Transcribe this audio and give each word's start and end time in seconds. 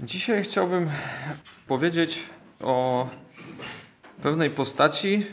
Dzisiaj 0.00 0.42
chciałbym 0.42 0.90
powiedzieć 1.66 2.22
o 2.62 3.08
pewnej 4.22 4.50
postaci, 4.50 5.26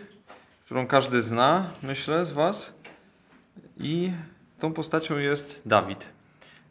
którą 0.66 0.88
każdy 0.88 1.22
zna, 1.22 1.70
myślę, 1.82 2.26
z 2.26 2.32
Was. 2.32 2.74
I 3.78 4.12
tą 4.60 4.74
postacią 4.74 5.18
jest 5.18 5.62
Dawid. 5.66 6.06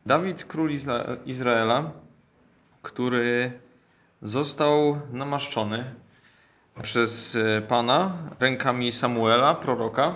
Dawid, 0.06 0.44
król 0.44 0.70
Izra 0.70 1.04
Izraela, 1.26 1.90
który 2.82 3.60
został 4.22 5.00
namaszczony 5.10 5.94
przez 6.82 7.38
Pana 7.68 8.12
rękami 8.40 8.92
Samuela, 8.92 9.54
proroka. 9.54 10.14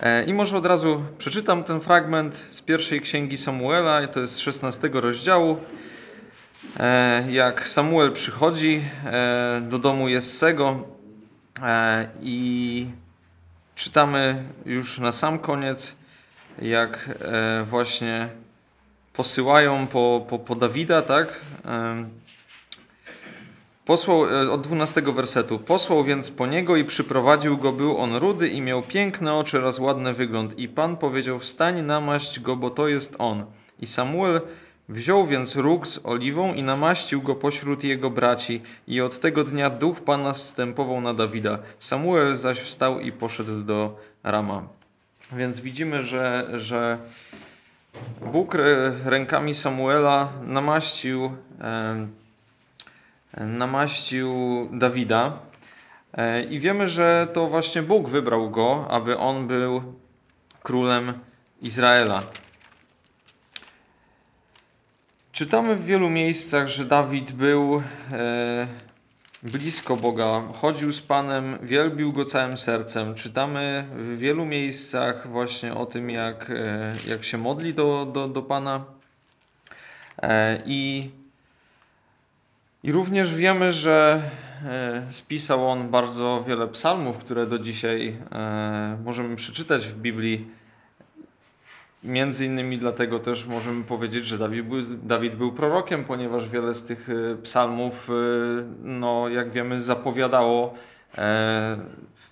E, 0.00 0.24
I 0.24 0.34
może 0.34 0.56
od 0.56 0.66
razu 0.66 1.04
przeczytam 1.18 1.64
ten 1.64 1.80
fragment 1.80 2.46
z 2.50 2.60
pierwszej 2.60 3.00
księgi 3.00 3.38
Samuela, 3.38 4.06
to 4.06 4.20
jest 4.20 4.34
z 4.34 4.38
16 4.38 4.90
rozdziału. 4.92 5.60
E, 6.80 7.24
jak 7.28 7.68
Samuel 7.68 8.12
przychodzi 8.12 8.80
e, 9.04 9.60
do 9.60 9.78
domu 9.78 10.08
Jessego 10.08 10.84
i 12.22 12.86
czytamy 13.74 14.44
już 14.66 14.98
na 14.98 15.12
sam 15.12 15.38
koniec, 15.38 15.96
jak 16.62 17.08
właśnie 17.64 18.28
posyłają 19.12 19.86
po, 19.86 20.26
po, 20.28 20.38
po 20.38 20.54
Dawida, 20.54 21.02
tak? 21.02 21.40
Posłał, 23.86 24.26
e, 24.26 24.50
od 24.50 24.60
12 24.60 25.02
wersetu. 25.02 25.58
Posłał 25.58 26.04
więc 26.04 26.30
po 26.30 26.46
niego 26.46 26.76
i 26.76 26.84
przyprowadził 26.84 27.58
go. 27.58 27.72
Był 27.72 27.98
on 27.98 28.16
rudy 28.16 28.48
i 28.48 28.60
miał 28.60 28.82
piękne 28.82 29.34
oczy 29.34 29.58
oraz 29.58 29.78
ładny 29.78 30.14
wygląd. 30.14 30.58
I 30.58 30.68
Pan 30.68 30.96
powiedział: 30.96 31.38
Wstań, 31.38 31.82
namaść 31.82 32.40
go, 32.40 32.56
bo 32.56 32.70
to 32.70 32.88
jest 32.88 33.14
on. 33.18 33.44
I 33.80 33.86
Samuel 33.86 34.40
wziął 34.88 35.26
więc 35.26 35.56
róg 35.56 35.86
z 35.86 36.00
oliwą 36.04 36.54
i 36.54 36.62
namaścił 36.62 37.22
go 37.22 37.34
pośród 37.34 37.84
jego 37.84 38.10
braci. 38.10 38.62
I 38.88 39.00
od 39.00 39.20
tego 39.20 39.44
dnia 39.44 39.70
duch 39.70 40.00
Pana 40.00 40.34
zstępował 40.34 41.00
na 41.00 41.14
Dawida. 41.14 41.58
Samuel 41.78 42.36
zaś 42.36 42.60
wstał 42.60 43.00
i 43.00 43.12
poszedł 43.12 43.62
do 43.62 43.98
Rama. 44.24 44.62
Więc 45.32 45.60
widzimy, 45.60 46.02
że, 46.02 46.48
że 46.54 46.98
Bóg 48.32 48.56
rękami 49.04 49.54
Samuela 49.54 50.32
namaścił. 50.42 51.30
E, 51.60 52.06
namaścił 53.36 54.34
Dawida. 54.72 55.38
E, 56.14 56.42
I 56.42 56.58
wiemy, 56.58 56.88
że 56.88 57.28
to 57.32 57.46
właśnie 57.46 57.82
Bóg 57.82 58.08
wybrał 58.08 58.50
go, 58.50 58.86
aby 58.90 59.18
on 59.18 59.46
był 59.46 59.82
królem 60.62 61.12
Izraela. 61.62 62.22
Czytamy 65.36 65.76
w 65.76 65.84
wielu 65.84 66.10
miejscach, 66.10 66.68
że 66.68 66.84
Dawid 66.84 67.32
był 67.32 67.82
e, 68.12 68.66
blisko 69.42 69.96
Boga, 69.96 70.42
chodził 70.54 70.92
z 70.92 71.00
Panem, 71.00 71.58
wielbił 71.62 72.12
go 72.12 72.24
całym 72.24 72.58
sercem. 72.58 73.14
Czytamy 73.14 73.86
w 73.96 74.18
wielu 74.18 74.44
miejscach 74.44 75.28
właśnie 75.28 75.74
o 75.74 75.86
tym, 75.86 76.10
jak, 76.10 76.50
e, 76.50 76.92
jak 77.08 77.24
się 77.24 77.38
modli 77.38 77.74
do, 77.74 78.10
do, 78.12 78.28
do 78.28 78.42
Pana. 78.42 78.84
I 80.66 81.10
i 82.82 82.92
również 82.92 83.34
wiemy, 83.34 83.72
że 83.72 84.22
e, 84.64 85.06
spisał 85.10 85.70
on 85.70 85.88
bardzo 85.88 86.44
wiele 86.48 86.68
psalmów, 86.68 87.18
które 87.18 87.46
do 87.46 87.58
dzisiaj 87.58 88.16
e, 88.32 88.98
możemy 89.04 89.36
przeczytać 89.36 89.86
w 89.86 89.94
Biblii. 89.94 90.46
Między 92.06 92.46
innymi 92.46 92.78
dlatego 92.78 93.18
też 93.18 93.46
możemy 93.46 93.84
powiedzieć, 93.84 94.26
że 94.26 94.38
Dawid 94.38 94.66
był, 94.66 94.82
Dawid 95.02 95.34
był 95.34 95.52
prorokiem, 95.52 96.04
ponieważ 96.04 96.48
wiele 96.48 96.74
z 96.74 96.84
tych 96.84 97.08
e, 97.10 97.36
psalmów, 97.36 98.08
no, 98.82 99.28
jak 99.28 99.50
wiemy, 99.50 99.80
zapowiadało, 99.80 100.74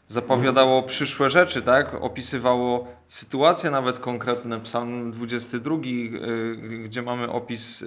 zapowiadało 0.08 0.82
przyszłe 0.82 1.30
rzeczy, 1.30 1.62
tak? 1.62 1.94
opisywało 1.94 2.88
sytuacje 3.08 3.70
nawet 3.70 3.98
konkretne. 3.98 4.60
Psalm 4.60 5.12
22, 5.12 5.76
gdzie 6.84 7.02
mamy 7.02 7.30
opis 7.30 7.84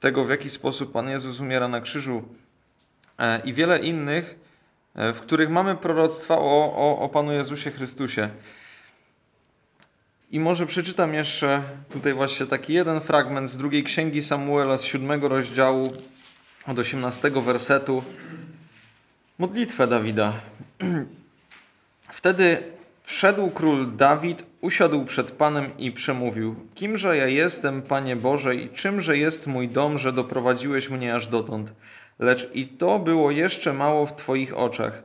tego, 0.00 0.24
w 0.24 0.30
jaki 0.30 0.50
sposób 0.50 0.92
Pan 0.92 1.08
Jezus 1.08 1.40
umiera 1.40 1.68
na 1.68 1.80
krzyżu 1.80 2.22
e, 3.18 3.40
i 3.44 3.54
wiele 3.54 3.78
innych, 3.78 4.38
e, 4.94 5.12
w 5.12 5.20
których 5.20 5.50
mamy 5.50 5.76
proroctwa 5.76 6.38
o, 6.38 6.72
o, 6.76 6.98
o 6.98 7.08
Panu 7.08 7.32
Jezusie 7.32 7.70
Chrystusie. 7.70 8.30
I 10.30 10.40
może 10.40 10.66
przeczytam 10.66 11.14
jeszcze 11.14 11.62
tutaj 11.90 12.14
właśnie 12.14 12.46
taki 12.46 12.72
jeden 12.72 13.00
fragment 13.00 13.50
z 13.50 13.56
drugiej 13.56 13.84
księgi 13.84 14.22
Samuela 14.22 14.76
z 14.76 14.84
siódmego 14.84 15.28
rozdziału 15.28 15.92
od 16.66 16.78
18 16.78 17.30
wersetu. 17.30 18.04
Modlitwę 19.38 19.86
Dawida. 19.86 20.32
Wtedy 22.10 22.62
Wszedł 23.08 23.50
król 23.50 23.96
Dawid, 23.96 24.44
usiadł 24.60 25.04
przed 25.04 25.30
Panem 25.30 25.76
i 25.78 25.92
przemówił: 25.92 26.56
Kimże 26.74 27.16
ja 27.16 27.26
jestem, 27.26 27.82
Panie 27.82 28.16
Boże, 28.16 28.54
i 28.54 28.68
czymże 28.68 29.18
jest 29.18 29.46
mój 29.46 29.68
dom, 29.68 29.98
że 29.98 30.12
doprowadziłeś 30.12 30.90
mnie 30.90 31.14
aż 31.14 31.26
dotąd? 31.26 31.72
Lecz 32.18 32.50
i 32.54 32.66
to 32.66 32.98
było 32.98 33.30
jeszcze 33.30 33.72
mało 33.72 34.06
w 34.06 34.16
Twoich 34.16 34.56
oczach. 34.56 35.02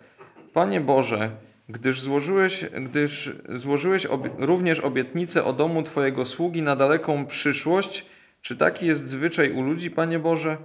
Panie 0.54 0.82
Boże, 0.82 1.30
gdyż 1.69 2.01
złożyłeś, 2.01 2.66
gdyż 2.81 3.31
złożyłeś 3.50 4.06
obie, 4.06 4.29
również 4.38 4.79
obietnicę 4.79 5.44
o 5.44 5.53
domu 5.53 5.84
Twojego 5.84 6.25
sługi 6.25 6.62
na 6.62 6.75
daleką 6.75 7.25
przyszłość, 7.25 8.06
czy 8.41 8.56
taki 8.56 8.85
jest 8.85 9.07
zwyczaj 9.07 9.51
u 9.51 9.62
ludzi, 9.62 9.91
Panie 9.91 10.19
Boże? 10.19 10.57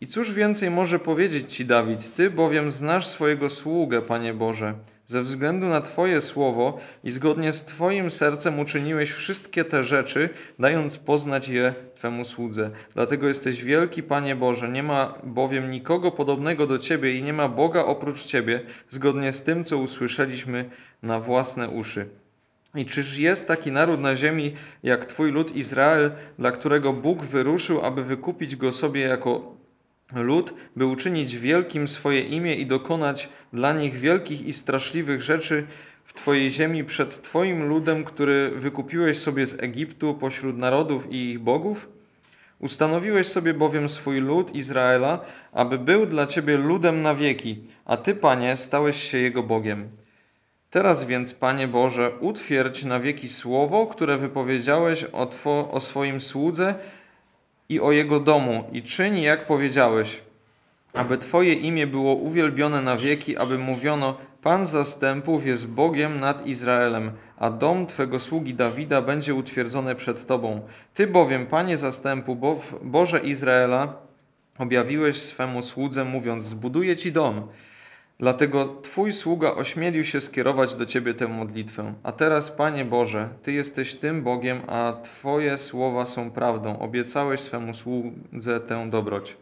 I 0.00 0.06
cóż 0.06 0.32
więcej 0.32 0.70
może 0.70 0.98
powiedzieć 0.98 1.54
Ci 1.54 1.64
Dawid? 1.64 2.14
Ty 2.14 2.30
bowiem 2.30 2.70
znasz 2.70 3.06
swojego 3.06 3.50
sługę, 3.50 4.02
Panie 4.02 4.34
Boże. 4.34 4.74
Ze 5.06 5.22
względu 5.22 5.66
na 5.66 5.80
Twoje 5.80 6.20
słowo 6.20 6.78
i 7.04 7.10
zgodnie 7.10 7.52
z 7.52 7.64
Twoim 7.64 8.10
sercem 8.10 8.58
uczyniłeś 8.58 9.10
wszystkie 9.10 9.64
te 9.64 9.84
rzeczy, 9.84 10.28
dając 10.58 10.98
poznać 10.98 11.48
je 11.48 11.74
Twemu 11.94 12.24
słudze. 12.24 12.70
Dlatego 12.94 13.28
jesteś 13.28 13.64
wielki, 13.64 14.02
Panie 14.02 14.36
Boże. 14.36 14.68
Nie 14.68 14.82
ma 14.82 15.14
bowiem 15.24 15.70
nikogo 15.70 16.10
podobnego 16.10 16.66
do 16.66 16.78
Ciebie 16.78 17.14
i 17.14 17.22
nie 17.22 17.32
ma 17.32 17.48
Boga 17.48 17.84
oprócz 17.84 18.24
Ciebie, 18.24 18.60
zgodnie 18.88 19.32
z 19.32 19.42
tym, 19.42 19.64
co 19.64 19.78
usłyszeliśmy 19.78 20.70
na 21.02 21.20
własne 21.20 21.68
uszy. 21.68 22.08
I 22.74 22.86
czyż 22.86 23.18
jest 23.18 23.48
taki 23.48 23.72
naród 23.72 24.00
na 24.00 24.16
ziemi 24.16 24.54
jak 24.82 25.04
Twój 25.04 25.32
lud 25.32 25.56
Izrael, 25.56 26.10
dla 26.38 26.52
którego 26.52 26.92
Bóg 26.92 27.24
wyruszył, 27.24 27.80
aby 27.82 28.04
wykupić 28.04 28.56
go 28.56 28.72
sobie 28.72 29.00
jako 29.00 29.56
lud, 30.12 30.54
by 30.76 30.86
uczynić 30.86 31.36
wielkim 31.36 31.88
swoje 31.88 32.20
imię 32.20 32.54
i 32.54 32.66
dokonać 32.66 33.28
dla 33.52 33.72
nich 33.72 33.96
wielkich 33.96 34.46
i 34.46 34.52
straszliwych 34.52 35.22
rzeczy 35.22 35.66
w 36.04 36.12
Twojej 36.12 36.50
ziemi 36.50 36.84
przed 36.84 37.22
Twoim 37.22 37.68
ludem, 37.68 38.04
który 38.04 38.50
wykupiłeś 38.56 39.18
sobie 39.18 39.46
z 39.46 39.62
Egiptu 39.62 40.14
pośród 40.14 40.58
narodów 40.58 41.12
i 41.12 41.30
ich 41.30 41.38
bogów? 41.38 41.88
Ustanowiłeś 42.60 43.26
sobie 43.26 43.54
bowiem 43.54 43.88
swój 43.88 44.20
lud 44.20 44.54
Izraela, 44.54 45.20
aby 45.52 45.78
był 45.78 46.06
dla 46.06 46.26
Ciebie 46.26 46.56
ludem 46.56 47.02
na 47.02 47.14
wieki, 47.14 47.64
a 47.84 47.96
Ty, 47.96 48.14
Panie, 48.14 48.56
stałeś 48.56 49.02
się 49.02 49.18
Jego 49.18 49.42
Bogiem. 49.42 49.88
Teraz 50.70 51.04
więc, 51.04 51.34
Panie 51.34 51.68
Boże, 51.68 52.10
utwierdź 52.20 52.84
na 52.84 53.00
wieki 53.00 53.28
słowo, 53.28 53.86
które 53.86 54.16
wypowiedziałeś 54.16 55.04
o, 55.04 55.26
two, 55.26 55.70
o 55.70 55.80
swoim 55.80 56.20
słudze 56.20 56.74
i 57.68 57.80
o 57.80 57.92
jego 57.92 58.20
domu 58.20 58.64
i 58.72 58.82
czyń, 58.82 59.20
jak 59.20 59.46
powiedziałeś, 59.46 60.20
aby 60.94 61.18
Twoje 61.18 61.52
imię 61.54 61.86
było 61.86 62.14
uwielbione 62.14 62.82
na 62.82 62.96
wieki, 62.96 63.36
aby 63.36 63.58
mówiono, 63.58 64.16
Pan 64.42 64.66
zastępów 64.66 65.46
jest 65.46 65.68
Bogiem 65.68 66.20
nad 66.20 66.46
Izraelem, 66.46 67.12
a 67.38 67.50
dom 67.50 67.86
Twego 67.86 68.20
sługi 68.20 68.54
Dawida 68.54 69.02
będzie 69.02 69.34
utwierdzony 69.34 69.94
przed 69.94 70.26
Tobą. 70.26 70.60
Ty 70.94 71.06
bowiem, 71.06 71.46
Panie 71.46 71.78
zastępu, 71.78 72.36
Bo 72.36 72.60
Boże 72.82 73.20
Izraela, 73.20 73.96
objawiłeś 74.58 75.22
swemu 75.22 75.62
słudze, 75.62 76.04
mówiąc, 76.04 76.44
zbuduję 76.44 76.96
Ci 76.96 77.12
dom. 77.12 77.48
Dlatego 78.18 78.80
Twój 78.82 79.12
sługa 79.12 79.54
ośmielił 79.54 80.04
się 80.04 80.20
skierować 80.20 80.74
do 80.74 80.86
Ciebie 80.86 81.14
tę 81.14 81.28
modlitwę. 81.28 81.94
A 82.02 82.12
teraz, 82.12 82.50
Panie 82.50 82.84
Boże, 82.84 83.28
Ty 83.42 83.52
jesteś 83.52 83.94
tym 83.94 84.22
Bogiem, 84.22 84.62
a 84.66 84.92
Twoje 85.02 85.58
słowa 85.58 86.06
są 86.06 86.30
prawdą. 86.30 86.78
Obiecałeś 86.78 87.40
swemu 87.40 87.74
słudze 87.74 88.60
tę 88.60 88.90
dobroć. 88.90 89.36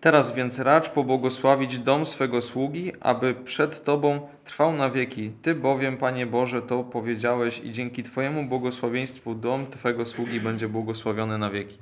Teraz 0.00 0.34
więc 0.34 0.58
racz 0.58 0.88
pobłogosławić 0.88 1.78
dom 1.78 2.06
swego 2.06 2.42
sługi, 2.42 2.92
aby 3.00 3.34
przed 3.34 3.84
Tobą 3.84 4.28
trwał 4.44 4.72
na 4.72 4.90
wieki. 4.90 5.30
Ty 5.42 5.54
bowiem, 5.54 5.96
Panie 5.96 6.26
Boże, 6.26 6.62
to 6.62 6.84
powiedziałeś 6.84 7.60
i 7.64 7.72
dzięki 7.72 8.02
Twojemu 8.02 8.44
błogosławieństwu 8.44 9.34
dom 9.34 9.66
Twego 9.70 10.06
sługi 10.06 10.40
będzie 10.40 10.68
błogosławiony 10.68 11.38
na 11.38 11.50
wieki. 11.50 11.78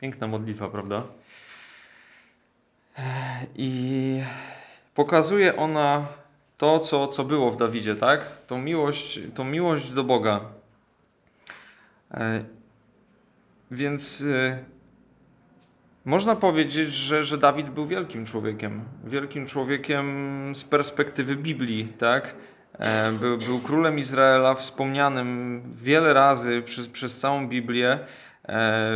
Piękna 0.00 0.26
modlitwa, 0.26 0.68
prawda? 0.68 1.02
I 3.56 4.22
pokazuje 4.94 5.56
ona 5.56 6.06
to, 6.60 6.78
co, 6.78 7.08
co 7.08 7.24
było 7.24 7.50
w 7.50 7.56
Dawidzie, 7.56 7.94
tak? 7.94 8.26
Tą 8.46 8.58
miłość, 8.58 9.20
tą 9.34 9.44
miłość 9.44 9.90
do 9.90 10.04
Boga. 10.04 10.40
E, 12.10 12.44
więc 13.70 14.24
e, 14.32 14.58
można 16.04 16.36
powiedzieć, 16.36 16.92
że, 16.92 17.24
że 17.24 17.38
Dawid 17.38 17.70
był 17.70 17.86
wielkim 17.86 18.26
człowiekiem. 18.26 18.84
Wielkim 19.04 19.46
człowiekiem 19.46 20.06
z 20.54 20.64
perspektywy 20.64 21.36
Biblii, 21.36 21.88
tak? 21.98 22.34
E, 22.78 23.12
był, 23.12 23.38
był 23.38 23.60
królem 23.60 23.98
Izraela, 23.98 24.54
wspomnianym 24.54 25.62
wiele 25.74 26.12
razy 26.12 26.62
przez, 26.62 26.88
przez 26.88 27.18
całą 27.18 27.48
Biblię. 27.48 27.98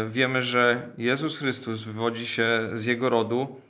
Wiemy, 0.08 0.42
że 0.42 0.88
Jezus 0.98 1.38
Chrystus 1.38 1.82
wywodzi 1.82 2.26
się 2.26 2.70
z 2.74 2.84
jego 2.84 3.08
rodu. 3.08 3.60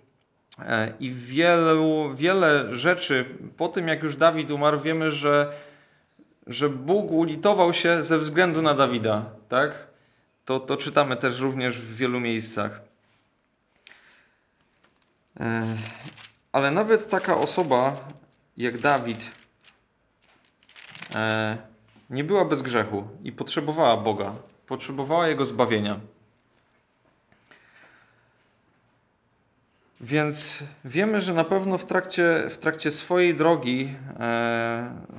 E, 0.58 0.92
I 1.00 1.10
wielu, 1.10 2.14
wiele 2.14 2.74
rzeczy 2.74 3.24
po 3.56 3.68
tym, 3.68 3.88
jak 3.88 4.02
już 4.02 4.16
Dawid 4.16 4.50
umarł, 4.50 4.80
wiemy, 4.80 5.10
że, 5.10 5.52
że 6.46 6.68
Bóg 6.68 7.10
ulitował 7.10 7.72
się 7.72 8.04
ze 8.04 8.18
względu 8.18 8.62
na 8.62 8.74
Dawida. 8.74 9.24
Tak? 9.48 9.86
To, 10.44 10.60
to 10.60 10.76
czytamy 10.76 11.16
też 11.16 11.40
również 11.40 11.80
w 11.80 11.96
wielu 11.96 12.20
miejscach. 12.20 12.80
Ale 16.52 16.70
nawet 16.70 17.10
taka 17.10 17.36
osoba 17.36 17.96
jak 18.56 18.78
Dawid 18.78 19.30
nie 22.10 22.24
była 22.24 22.44
bez 22.44 22.62
grzechu 22.62 23.08
i 23.24 23.32
potrzebowała 23.32 23.96
Boga, 23.96 24.32
potrzebowała 24.66 25.28
Jego 25.28 25.46
zbawienia. 25.46 26.00
Więc 30.04 30.64
wiemy, 30.84 31.20
że 31.20 31.34
na 31.34 31.44
pewno 31.44 31.78
w 31.78 31.84
trakcie, 31.84 32.46
w 32.50 32.58
trakcie 32.58 32.90
swojej 32.90 33.34
drogi, 33.34 33.94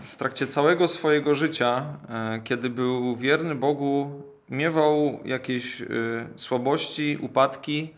w 0.02 0.16
trakcie 0.18 0.48
całego 0.48 0.88
swojego 0.88 1.36
życia, 1.36 1.86
kiedy 2.44 2.70
był 2.70 3.16
wierny 3.16 3.56
Bogu, 3.56 4.24
miewał 4.50 5.20
jakieś 5.26 5.84
słabości, 6.36 7.18
upadki, 7.22 7.94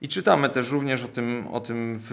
i 0.00 0.08
czytamy 0.08 0.48
też 0.48 0.70
również 0.70 1.04
o 1.04 1.08
tym, 1.08 1.46
o 1.52 1.60
tym 1.60 1.98
w, 1.98 2.12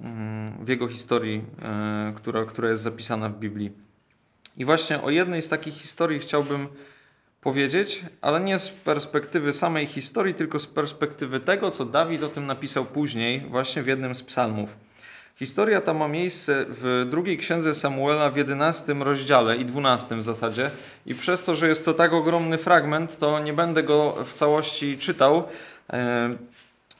mm, 0.00 0.64
w 0.64 0.68
jego 0.68 0.88
historii, 0.88 1.44
e, 1.62 2.12
która, 2.16 2.44
która 2.44 2.70
jest 2.70 2.82
zapisana 2.82 3.28
w 3.28 3.38
Biblii. 3.38 3.72
I 4.56 4.64
właśnie 4.64 5.02
o 5.02 5.10
jednej 5.10 5.42
z 5.42 5.48
takich 5.48 5.74
historii 5.74 6.18
chciałbym 6.18 6.68
powiedzieć, 7.40 8.04
ale 8.20 8.40
nie 8.40 8.58
z 8.58 8.68
perspektywy 8.70 9.52
samej 9.52 9.86
historii, 9.86 10.34
tylko 10.34 10.58
z 10.58 10.66
perspektywy 10.66 11.40
tego, 11.40 11.70
co 11.70 11.84
Dawid 11.84 12.22
o 12.22 12.28
tym 12.28 12.46
napisał 12.46 12.84
później, 12.84 13.40
właśnie 13.40 13.82
w 13.82 13.86
jednym 13.86 14.14
z 14.14 14.22
psalmów. 14.22 14.76
Historia 15.38 15.80
ta 15.80 15.94
ma 15.94 16.08
miejsce 16.08 16.64
w 16.68 17.06
drugiej 17.10 17.38
księdze 17.38 17.74
Samuela 17.74 18.30
w 18.30 18.36
11 18.36 18.94
rozdziale 18.94 19.56
i 19.56 19.64
12 19.64 20.16
w 20.16 20.22
zasadzie. 20.22 20.70
I 21.06 21.14
przez 21.14 21.44
to, 21.44 21.56
że 21.56 21.68
jest 21.68 21.84
to 21.84 21.94
tak 21.94 22.12
ogromny 22.12 22.58
fragment, 22.58 23.18
to 23.18 23.38
nie 23.38 23.52
będę 23.52 23.82
go 23.82 24.24
w 24.24 24.32
całości 24.32 24.98
czytał. 24.98 25.48
E, 25.92 26.36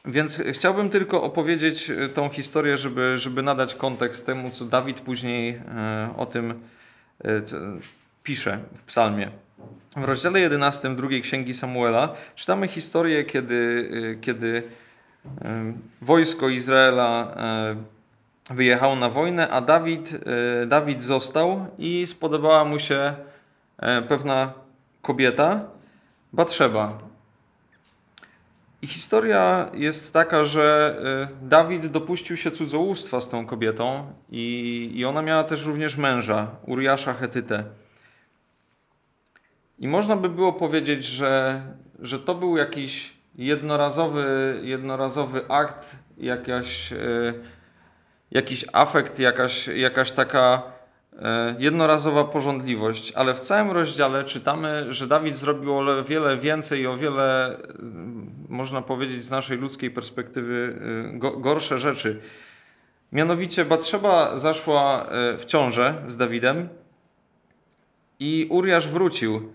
więc 0.05 0.41
chciałbym 0.51 0.89
tylko 0.89 1.23
opowiedzieć 1.23 1.89
e, 1.89 2.09
tą 2.09 2.29
historię, 2.29 2.77
żeby, 2.77 3.17
żeby 3.17 3.43
nadać 3.43 3.75
kontekst 3.75 4.25
temu, 4.25 4.49
co 4.49 4.65
Dawid 4.65 4.99
później 4.99 5.49
e, 5.49 6.13
o 6.17 6.25
tym 6.25 6.59
pisze 8.23 8.59
w 8.75 8.83
psalmie. 8.83 9.31
W 9.99 10.03
rozdziale 10.03 10.39
11 10.39 10.95
drugiej 10.95 11.21
księgi 11.21 11.53
Samuela 11.53 12.13
czytamy 12.35 12.67
historię, 12.67 13.23
kiedy, 13.23 13.89
kiedy 14.21 14.63
wojsko 16.01 16.49
Izraela 16.49 17.35
wyjechało 18.49 18.95
na 18.95 19.09
wojnę, 19.09 19.49
a 19.49 19.61
Dawid, 19.61 20.11
Dawid 20.67 21.03
został 21.03 21.65
i 21.77 22.07
spodobała 22.07 22.65
mu 22.65 22.79
się 22.79 23.13
pewna 24.07 24.53
kobieta, 25.01 25.61
Batrzeba. 26.33 26.99
I 28.81 28.87
historia 28.87 29.69
jest 29.73 30.13
taka, 30.13 30.45
że 30.45 30.95
y, 31.43 31.47
Dawid 31.47 31.87
dopuścił 31.87 32.37
się 32.37 32.51
cudzołóstwa 32.51 33.21
z 33.21 33.29
tą 33.29 33.45
kobietą 33.45 34.13
i, 34.31 34.91
i 34.93 35.05
ona 35.05 35.21
miała 35.21 35.43
też 35.43 35.65
również 35.65 35.97
męża, 35.97 36.47
Uriasza 36.65 37.13
Hetytę. 37.13 37.63
I 39.79 39.87
można 39.87 40.15
by 40.15 40.29
było 40.29 40.53
powiedzieć, 40.53 41.05
że, 41.05 41.61
że 41.99 42.19
to 42.19 42.35
był 42.35 42.57
jakiś 42.57 43.13
jednorazowy, 43.35 44.59
jednorazowy 44.63 45.47
akt, 45.47 45.95
jakaś, 46.17 46.91
y, 46.91 47.33
jakiś 48.31 48.65
afekt, 48.73 49.19
jakaś, 49.19 49.67
jakaś 49.67 50.11
taka 50.11 50.79
E, 51.21 51.55
jednorazowa 51.59 52.23
porządliwość, 52.23 53.11
ale 53.11 53.33
w 53.33 53.39
całym 53.39 53.71
rozdziale 53.71 54.23
czytamy, 54.23 54.93
że 54.93 55.07
Dawid 55.07 55.35
zrobił 55.35 55.77
o 55.77 56.03
wiele 56.03 56.37
więcej 56.37 56.81
i 56.81 56.87
o 56.87 56.97
wiele, 56.97 57.57
mm, 57.57 58.31
można 58.49 58.81
powiedzieć, 58.81 59.25
z 59.25 59.31
naszej 59.31 59.57
ludzkiej 59.57 59.91
perspektywy 59.91 60.79
y, 61.15 61.39
gorsze 61.41 61.79
rzeczy. 61.79 62.21
Mianowicie 63.11 63.65
Batrzeba 63.65 64.37
zaszła 64.37 65.05
e, 65.05 65.37
w 65.37 65.45
ciążę 65.45 65.93
z 66.07 66.17
Dawidem 66.17 66.69
i 68.19 68.47
Uriasz 68.49 68.87
wrócił. 68.87 69.51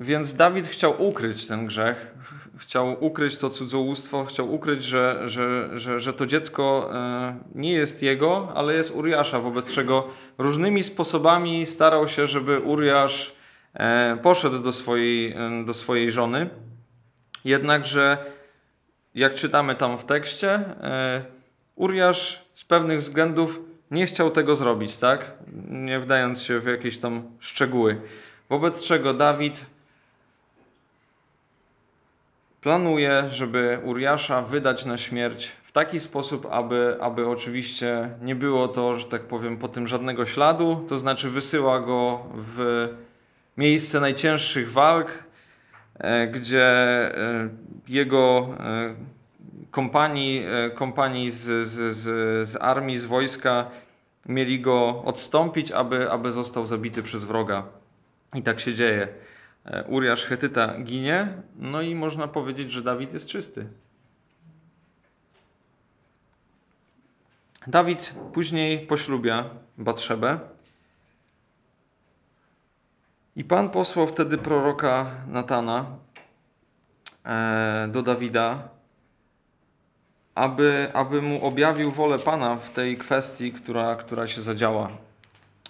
Więc 0.00 0.34
Dawid 0.34 0.66
chciał 0.66 1.06
ukryć 1.06 1.46
ten 1.46 1.66
grzech, 1.66 2.14
chciał 2.58 3.04
ukryć 3.04 3.38
to 3.38 3.50
cudzołóstwo, 3.50 4.24
chciał 4.24 4.54
ukryć, 4.54 4.84
że, 4.84 5.22
że, 5.26 5.78
że, 5.78 6.00
że 6.00 6.12
to 6.12 6.26
dziecko 6.26 6.90
e, 6.94 7.36
nie 7.54 7.72
jest 7.72 8.02
jego, 8.02 8.52
ale 8.54 8.74
jest 8.74 8.90
Uriasza, 8.90 9.40
wobec 9.40 9.72
czego 9.72 10.08
różnymi 10.38 10.82
sposobami 10.82 11.66
starał 11.66 12.08
się, 12.08 12.26
żeby 12.26 12.60
Uriasz 12.60 13.34
e, 13.74 14.18
poszedł 14.22 14.58
do 14.58 14.72
swojej, 14.72 15.32
e, 15.32 15.64
do 15.64 15.74
swojej 15.74 16.12
żony. 16.12 16.50
Jednakże, 17.44 18.18
jak 19.14 19.34
czytamy 19.34 19.74
tam 19.74 19.98
w 19.98 20.04
tekście, 20.04 20.64
Uriasz 21.74 22.44
z 22.54 22.64
pewnych 22.64 23.00
względów 23.00 23.60
nie 23.90 24.06
chciał 24.06 24.30
tego 24.30 24.54
zrobić, 24.54 24.96
tak? 24.96 25.32
Nie 25.68 26.00
wdając 26.00 26.42
się 26.42 26.60
w 26.60 26.66
jakieś 26.66 26.98
tam 26.98 27.22
szczegóły. 27.40 28.00
Wobec 28.48 28.82
czego 28.82 29.14
Dawid 29.14 29.66
planuje, 32.64 33.24
żeby 33.30 33.78
Uriasza 33.84 34.42
wydać 34.42 34.84
na 34.84 34.98
śmierć 34.98 35.52
w 35.64 35.72
taki 35.72 36.00
sposób, 36.00 36.46
aby, 36.50 36.96
aby 37.00 37.28
oczywiście 37.28 38.10
nie 38.22 38.34
było 38.34 38.68
to, 38.68 38.96
że 38.96 39.04
tak 39.04 39.22
powiem, 39.22 39.56
po 39.56 39.68
tym 39.68 39.88
żadnego 39.88 40.26
śladu, 40.26 40.86
to 40.88 40.98
znaczy 40.98 41.30
wysyła 41.30 41.80
go 41.80 42.26
w 42.34 42.88
miejsce 43.56 44.00
najcięższych 44.00 44.72
walk, 44.72 45.24
e, 45.98 46.26
gdzie 46.26 46.64
e, 46.64 47.48
jego 47.88 48.48
e, 48.60 48.94
kompanii, 49.70 50.44
kompanii 50.74 51.30
z, 51.30 51.66
z, 51.66 51.96
z, 51.96 52.48
z 52.48 52.56
armii, 52.56 52.98
z 52.98 53.04
wojska 53.04 53.70
mieli 54.28 54.60
go 54.60 55.02
odstąpić, 55.04 55.72
aby, 55.72 56.10
aby 56.10 56.32
został 56.32 56.66
zabity 56.66 57.02
przez 57.02 57.24
wroga. 57.24 57.62
I 58.34 58.42
tak 58.42 58.60
się 58.60 58.74
dzieje. 58.74 59.08
E, 59.64 59.84
Uriasz 59.84 60.24
Hetyta 60.24 60.80
ginie, 60.80 61.28
no 61.56 61.82
i 61.82 61.94
można 61.94 62.28
powiedzieć, 62.28 62.72
że 62.72 62.82
Dawid 62.82 63.14
jest 63.14 63.28
czysty. 63.28 63.66
Dawid 67.66 68.14
później 68.32 68.86
poślubia 68.86 69.44
Batrzebę 69.78 70.38
i 73.36 73.44
Pan 73.44 73.70
posłał 73.70 74.06
wtedy 74.06 74.38
proroka 74.38 75.10
Natana 75.28 75.86
e, 77.24 77.88
do 77.92 78.02
Dawida, 78.02 78.68
aby, 80.34 80.90
aby 80.94 81.22
mu 81.22 81.46
objawił 81.46 81.90
wolę 81.90 82.18
Pana 82.18 82.56
w 82.56 82.70
tej 82.70 82.96
kwestii, 82.96 83.52
która, 83.52 83.96
która 83.96 84.26
się 84.26 84.42
zadziała. 84.42 84.90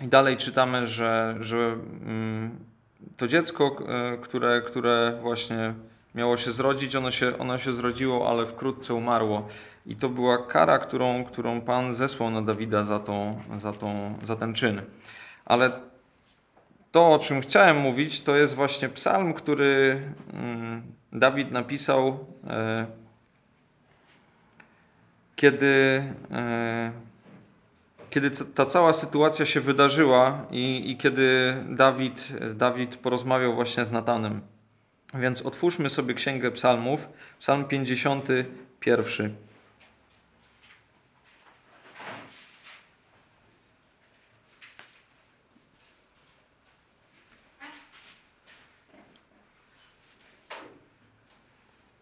I 0.01 0.09
dalej 0.09 0.37
czytamy, 0.37 0.87
że, 0.87 1.37
że 1.41 1.57
mm, 1.57 2.74
to 3.17 3.27
dziecko, 3.27 3.77
e, 3.89 4.17
które, 4.17 4.63
które 4.63 5.19
właśnie 5.23 5.75
miało 6.15 6.37
się 6.37 6.51
zrodzić, 6.51 6.97
ono 6.97 7.11
się, 7.11 7.39
ono 7.39 7.59
się 7.59 7.73
zrodziło, 7.73 8.31
ale 8.31 8.47
wkrótce 8.47 8.95
umarło. 8.95 9.49
I 9.87 9.97
to 9.97 10.09
była 10.09 10.47
kara, 10.47 10.79
którą, 10.79 11.25
którą 11.25 11.61
Pan 11.61 11.95
zesłał 11.95 12.31
na 12.31 12.43
Dawida 12.43 12.85
za, 12.85 12.99
tą, 12.99 13.43
za, 13.57 13.73
tą, 13.73 14.19
za 14.23 14.37
ten 14.37 14.55
czyn. 14.55 14.83
Ale 15.45 15.73
to, 16.93 17.13
o 17.13 17.19
czym 17.19 17.41
chciałem 17.41 17.77
mówić, 17.77 18.21
to 18.21 18.37
jest 18.37 18.55
właśnie 18.55 18.89
psalm, 18.89 19.35
który 19.35 20.03
mm, 20.33 20.83
Dawid 21.13 21.51
napisał, 21.51 22.27
e, 22.47 22.87
kiedy 25.37 26.05
e, 26.31 26.93
kiedy 28.15 28.31
ta 28.31 28.67
cała 28.67 28.93
sytuacja 28.93 29.47
się 29.47 29.61
wydarzyła 29.61 30.47
i, 30.51 30.91
i 30.91 30.97
kiedy 30.97 31.57
Dawid, 31.69 32.29
Dawid 32.55 32.97
porozmawiał 32.97 33.55
właśnie 33.55 33.85
z 33.85 33.91
Natanem. 33.91 34.41
Więc 35.15 35.43
otwórzmy 35.43 35.91
sobie 35.91 36.15
Księgę 36.15 36.51
Psalmów, 36.51 37.09
Psalm 37.41 37.65
51. 37.65 39.35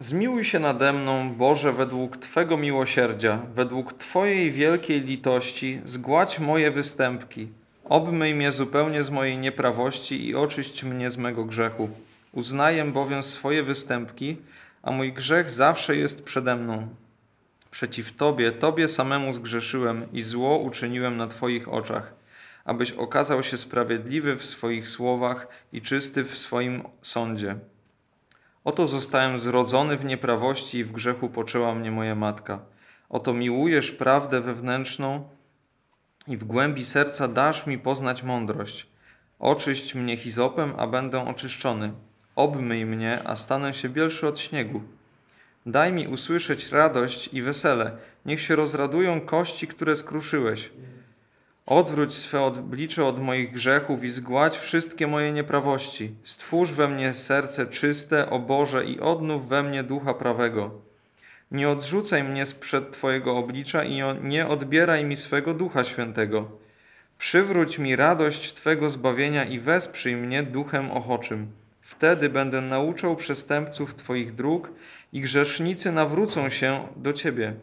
Zmiłuj 0.02 0.44
się 0.44 0.58
nade 0.58 0.92
mną, 0.92 1.34
Boże, 1.34 1.72
według 1.72 2.16
Twego 2.16 2.56
miłosierdzia, 2.56 3.42
według 3.54 3.92
Twojej 3.92 4.52
wielkiej 4.52 5.00
litości, 5.00 5.80
zgładź 5.84 6.38
moje 6.38 6.70
występki. 6.70 7.48
Obmyj 7.84 8.34
mnie 8.34 8.52
zupełnie 8.52 9.02
z 9.02 9.10
mojej 9.10 9.38
nieprawości 9.38 10.26
i 10.26 10.34
oczyść 10.34 10.84
mnie 10.84 11.10
z 11.10 11.16
mego 11.16 11.44
grzechu. 11.44 11.88
Uznaję 12.32 12.84
bowiem 12.84 13.22
swoje 13.22 13.62
występki, 13.62 14.36
a 14.82 14.90
mój 14.90 15.12
grzech 15.12 15.50
zawsze 15.50 15.96
jest 15.96 16.24
przede 16.24 16.56
mną. 16.56 16.88
Przeciw 17.70 18.12
Tobie, 18.12 18.52
Tobie 18.52 18.88
samemu 18.88 19.32
zgrzeszyłem 19.32 20.12
i 20.12 20.22
zło 20.22 20.58
uczyniłem 20.58 21.16
na 21.16 21.26
Twoich 21.26 21.68
oczach, 21.68 22.14
abyś 22.64 22.92
okazał 22.92 23.42
się 23.42 23.56
sprawiedliwy 23.56 24.36
w 24.36 24.46
swoich 24.46 24.88
słowach 24.88 25.46
i 25.72 25.80
czysty 25.80 26.24
w 26.24 26.38
swoim 26.38 26.82
sądzie. 27.02 27.56
Oto 28.64 28.86
zostałem 28.86 29.38
zrodzony 29.38 29.96
w 29.96 30.04
nieprawości 30.04 30.78
i 30.78 30.84
w 30.84 30.92
grzechu 30.92 31.28
poczęła 31.28 31.74
mnie 31.74 31.90
moja 31.90 32.14
matka. 32.14 32.58
Oto 33.08 33.34
miłujesz 33.34 33.90
prawdę 33.90 34.40
wewnętrzną 34.40 35.28
i 36.28 36.36
w 36.36 36.44
głębi 36.44 36.84
serca 36.84 37.28
dasz 37.28 37.66
mi 37.66 37.78
poznać 37.78 38.22
mądrość. 38.22 38.86
Oczyść 39.38 39.94
mnie 39.94 40.16
hizopem, 40.16 40.74
a 40.76 40.86
będę 40.86 41.28
oczyszczony. 41.28 41.92
Obmyj 42.36 42.86
mnie, 42.86 43.18
a 43.24 43.36
stanę 43.36 43.74
się 43.74 43.88
bielszy 43.88 44.28
od 44.28 44.38
śniegu. 44.38 44.82
Daj 45.66 45.92
mi 45.92 46.08
usłyszeć 46.08 46.70
radość 46.70 47.28
i 47.32 47.42
wesele. 47.42 47.96
Niech 48.26 48.40
się 48.40 48.56
rozradują 48.56 49.20
kości, 49.20 49.66
które 49.66 49.96
skruszyłeś. 49.96 50.70
Odwróć 51.66 52.14
swe 52.14 52.40
oblicze 52.40 53.04
od 53.04 53.18
moich 53.22 53.52
grzechów 53.52 54.04
i 54.04 54.10
zgładź 54.10 54.58
wszystkie 54.58 55.06
moje 55.06 55.32
nieprawości. 55.32 56.14
Stwórz 56.24 56.70
we 56.70 56.88
mnie 56.88 57.14
serce 57.14 57.66
czyste, 57.66 58.30
o 58.30 58.38
Boże, 58.38 58.84
i 58.84 59.00
odnów 59.00 59.48
we 59.48 59.62
mnie 59.62 59.82
ducha 59.82 60.14
prawego. 60.14 60.70
Nie 61.50 61.68
odrzucaj 61.68 62.24
mnie 62.24 62.46
sprzed 62.46 62.92
Twojego 62.92 63.36
oblicza 63.36 63.84
i 63.84 64.02
nie 64.22 64.48
odbieraj 64.48 65.04
mi 65.04 65.16
swego 65.16 65.54
ducha 65.54 65.84
świętego. 65.84 66.50
Przywróć 67.18 67.78
mi 67.78 67.96
radość 67.96 68.52
Twego 68.52 68.90
zbawienia 68.90 69.44
i 69.44 69.60
wesprzyj 69.60 70.16
mnie 70.16 70.42
duchem 70.42 70.90
ochoczym. 70.90 71.46
Wtedy 71.80 72.28
będę 72.28 72.60
nauczał 72.60 73.16
przestępców 73.16 73.94
Twoich 73.94 74.34
dróg 74.34 74.70
i 75.12 75.20
grzesznicy 75.20 75.92
nawrócą 75.92 76.48
się 76.48 76.88
do 76.96 77.12
Ciebie. 77.12 77.54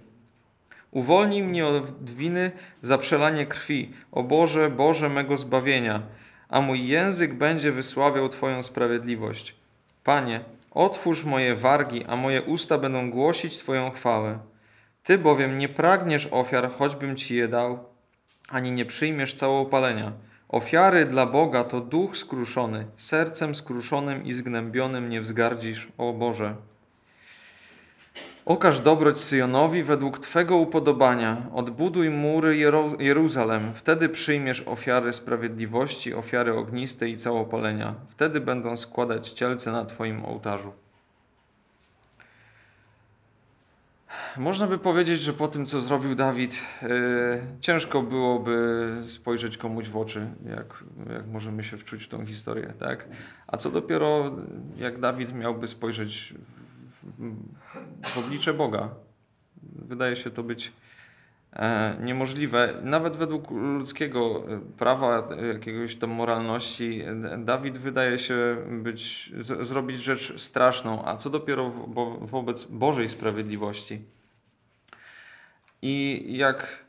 Uwolnij 0.92 1.44
mnie 1.44 1.68
od 1.68 2.12
winy 2.12 2.52
za 2.82 2.98
przelanie 2.98 3.46
krwi, 3.46 3.92
o 4.12 4.24
Boże, 4.24 4.70
Boże 4.70 5.10
mego 5.10 5.38
zbawienia, 5.38 6.02
a 6.50 6.62
mój 6.62 6.88
język 6.88 7.34
będzie 7.34 7.72
wysławiał 7.72 8.30
Twoją 8.30 8.64
sprawiedliwość. 8.64 9.56
Panie, 10.04 10.40
otwórz 10.72 11.26
moje 11.26 11.56
wargi, 11.56 12.06
a 12.06 12.16
moje 12.16 12.42
usta 12.42 12.78
będą 12.78 13.12
głosić 13.12 13.58
Twoją 13.58 13.92
chwałę. 13.92 14.40
Ty 15.04 15.18
bowiem 15.18 15.58
nie 15.58 15.70
pragniesz 15.70 16.28
ofiar, 16.32 16.72
choćbym 16.72 17.16
Ci 17.16 17.36
je 17.36 17.48
dał, 17.48 17.80
ani 18.50 18.72
nie 18.72 18.86
przyjmiesz 18.86 19.34
całopalenia. 19.34 20.12
Ofiary 20.50 21.06
dla 21.06 21.26
Boga 21.26 21.64
to 21.64 21.82
duch 21.82 22.18
skruszony, 22.18 22.86
sercem 22.98 23.56
skruszonym 23.56 24.26
i 24.26 24.34
zgnębionym 24.34 25.10
nie 25.10 25.22
wzgardzisz, 25.22 25.88
o 25.98 26.14
Boże. 26.14 26.56
Okaż 28.50 28.80
dobroć 28.80 29.18
Syjonowi 29.18 29.84
według 29.84 30.20
Twego 30.20 30.58
upodobania. 30.58 31.38
Odbuduj 31.54 32.10
mury 32.10 32.58
Jeruzalem. 33.00 33.74
Wtedy 33.76 34.10
przyjmiesz 34.10 34.64
ofiary 34.66 35.14
sprawiedliwości, 35.14 36.14
ofiary 36.14 36.54
ogniste 36.54 37.10
i 37.10 37.18
całopalenia. 37.18 37.96
Wtedy 38.08 38.42
będą 38.42 38.78
składać 38.78 39.30
cielce 39.30 39.72
na 39.72 39.86
Twoim 39.86 40.26
ołtarzu. 40.26 40.74
Można 44.38 44.68
by 44.68 44.78
powiedzieć, 44.78 45.22
że 45.22 45.34
po 45.34 45.48
tym, 45.48 45.66
co 45.66 45.82
zrobił 45.82 46.16
Dawid, 46.16 46.62
yy, 46.82 46.90
ciężko 47.60 48.02
byłoby 48.02 48.88
spojrzeć 49.08 49.58
komuś 49.58 49.90
w 49.90 49.98
oczy, 49.98 50.28
jak, 50.50 50.84
jak 51.14 51.28
możemy 51.28 51.64
się 51.64 51.78
wczuć 51.78 52.04
w 52.04 52.08
tą 52.08 52.26
historię, 52.26 52.74
tak? 52.80 53.08
A 53.48 53.58
co 53.58 53.70
dopiero, 53.70 54.32
jak 54.78 55.00
Dawid 55.00 55.34
miałby 55.34 55.68
spojrzeć 55.68 56.34
w 58.04 58.18
oblicze 58.18 58.54
Boga. 58.54 58.90
Wydaje 59.64 60.16
się 60.16 60.30
to 60.30 60.44
być 60.44 60.72
e, 61.54 61.98
niemożliwe. 62.02 62.74
Nawet 62.84 63.16
według 63.16 63.52
ludzkiego 63.52 64.44
prawa, 64.78 65.28
jakiegoś 65.54 65.96
tam 65.96 66.10
moralności, 66.10 67.04
Dawid 67.38 67.78
wydaje 67.78 68.20
się 68.20 68.58
być, 68.70 69.32
zrobić 69.62 70.04
rzecz 70.04 70.42
straszną, 70.42 71.06
a 71.06 71.16
co 71.16 71.30
dopiero 71.30 71.70
wobec 72.22 72.66
Bożej 72.66 73.10
sprawiedliwości. 73.10 74.02
I 75.82 76.26
jak 76.28 76.86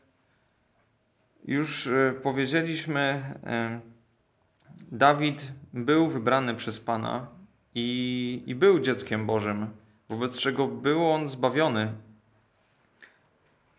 już 1.44 1.86
e, 1.86 2.14
powiedzieliśmy, 2.22 3.00
e, 3.44 3.80
Dawid 4.92 5.52
był 5.74 6.08
wybrany 6.08 6.54
przez 6.54 6.80
Pana 6.80 7.26
i, 7.74 8.42
i 8.46 8.54
był 8.54 8.80
dzieckiem 8.80 9.26
Bożym 9.26 9.66
wobec 10.10 10.38
czego 10.38 10.68
był 10.68 11.10
on 11.10 11.28
zbawiony. 11.28 11.92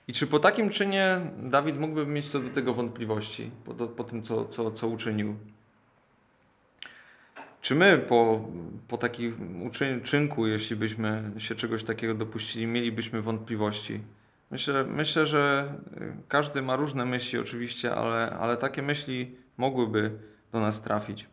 I 0.07 0.13
czy 0.13 0.27
po 0.27 0.39
takim 0.39 0.69
czynie 0.69 1.21
Dawid 1.38 1.79
mógłby 1.79 2.05
mieć 2.05 2.29
co 2.29 2.39
do 2.39 2.50
tego 2.50 2.73
wątpliwości, 2.73 3.51
po, 3.65 3.73
po 3.73 4.03
tym, 4.03 4.21
co, 4.21 4.45
co, 4.45 4.71
co 4.71 4.88
uczynił? 4.88 5.35
Czy 7.61 7.75
my 7.75 7.97
po, 7.97 8.50
po 8.88 8.97
takim 8.97 9.63
uczynku, 10.01 10.47
jeśli 10.47 10.75
byśmy 10.75 11.31
się 11.38 11.55
czegoś 11.55 11.83
takiego 11.83 12.13
dopuścili, 12.13 12.67
mielibyśmy 12.67 13.21
wątpliwości? 13.21 14.00
Myślę, 14.51 14.83
myślę, 14.83 15.25
że 15.25 15.73
każdy 16.27 16.61
ma 16.61 16.75
różne 16.75 17.05
myśli 17.05 17.39
oczywiście, 17.39 17.95
ale, 17.95 18.38
ale 18.39 18.57
takie 18.57 18.81
myśli 18.81 19.35
mogłyby 19.57 20.11
do 20.51 20.59
nas 20.59 20.81
trafić. 20.81 21.30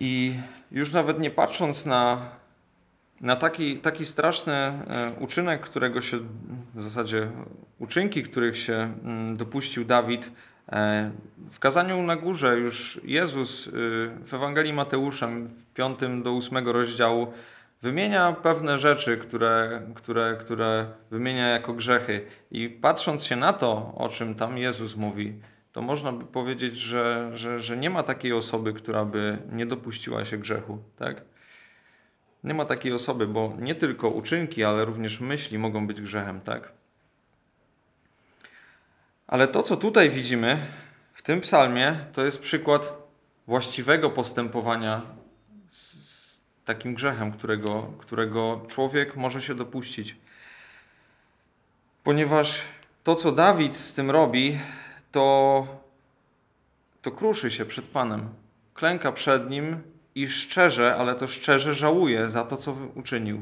I 0.00 0.34
już 0.72 0.92
nawet 0.92 1.18
nie 1.18 1.30
patrząc 1.30 1.86
na, 1.86 2.30
na 3.20 3.36
taki, 3.36 3.76
taki 3.76 4.06
straszny 4.06 4.52
e, 4.52 5.12
uczynek, 5.20 5.60
którego 5.60 6.00
się 6.00 6.18
w 6.74 6.82
zasadzie 6.82 7.30
uczynki, 7.78 8.22
których 8.22 8.58
się 8.58 8.74
mm, 8.74 9.36
dopuścił 9.36 9.84
Dawid, 9.84 10.30
e, 10.72 11.10
w 11.50 11.58
kazaniu 11.58 12.02
na 12.02 12.16
górze 12.16 12.58
już 12.58 13.00
Jezus 13.04 13.66
y, 13.66 13.70
w 14.24 14.34
Ewangelii 14.34 14.72
Mateusza, 14.72 15.26
w 15.26 15.74
5 15.74 15.98
do 16.22 16.36
8 16.36 16.68
rozdziału, 16.68 17.32
wymienia 17.82 18.32
pewne 18.32 18.78
rzeczy, 18.78 19.16
które, 19.16 19.82
które, 19.94 20.36
które 20.40 20.86
wymienia 21.10 21.48
jako 21.48 21.72
grzechy. 21.72 22.26
I 22.50 22.68
patrząc 22.68 23.24
się 23.24 23.36
na 23.36 23.52
to, 23.52 23.92
o 23.96 24.08
czym 24.08 24.34
tam 24.34 24.58
Jezus 24.58 24.96
mówi, 24.96 25.34
to 25.72 25.82
można 25.82 26.12
by 26.12 26.24
powiedzieć, 26.24 26.76
że, 26.76 27.30
że, 27.34 27.60
że 27.60 27.76
nie 27.76 27.90
ma 27.90 28.02
takiej 28.02 28.32
osoby, 28.32 28.72
która 28.72 29.04
by 29.04 29.38
nie 29.52 29.66
dopuściła 29.66 30.24
się 30.24 30.38
grzechu. 30.38 30.78
Tak? 30.96 31.22
Nie 32.44 32.54
ma 32.54 32.64
takiej 32.64 32.92
osoby, 32.92 33.26
bo 33.26 33.54
nie 33.58 33.74
tylko 33.74 34.08
uczynki, 34.08 34.64
ale 34.64 34.84
również 34.84 35.20
myśli 35.20 35.58
mogą 35.58 35.86
być 35.86 36.00
grzechem. 36.00 36.40
Tak? 36.40 36.72
Ale 39.26 39.48
to, 39.48 39.62
co 39.62 39.76
tutaj 39.76 40.10
widzimy 40.10 40.66
w 41.14 41.22
tym 41.22 41.40
psalmie, 41.40 41.98
to 42.12 42.24
jest 42.24 42.42
przykład 42.42 42.92
właściwego 43.46 44.10
postępowania 44.10 45.02
z, 45.70 45.92
z 46.08 46.40
takim 46.64 46.94
grzechem, 46.94 47.32
którego, 47.32 47.82
którego 47.98 48.60
człowiek 48.68 49.16
może 49.16 49.42
się 49.42 49.54
dopuścić. 49.54 50.16
Ponieważ 52.04 52.62
to, 53.04 53.14
co 53.14 53.32
Dawid 53.32 53.76
z 53.76 53.94
tym 53.94 54.10
robi, 54.10 54.58
to, 55.12 55.66
to 57.02 57.10
kruszy 57.10 57.50
się 57.50 57.64
przed 57.64 57.84
Panem. 57.84 58.28
Klęka 58.74 59.12
przed 59.12 59.50
Nim 59.50 59.82
i 60.14 60.28
szczerze, 60.28 60.96
ale 60.96 61.14
to 61.14 61.26
szczerze 61.26 61.74
żałuje 61.74 62.30
za 62.30 62.44
to, 62.44 62.56
co 62.56 62.76
uczynił. 62.94 63.40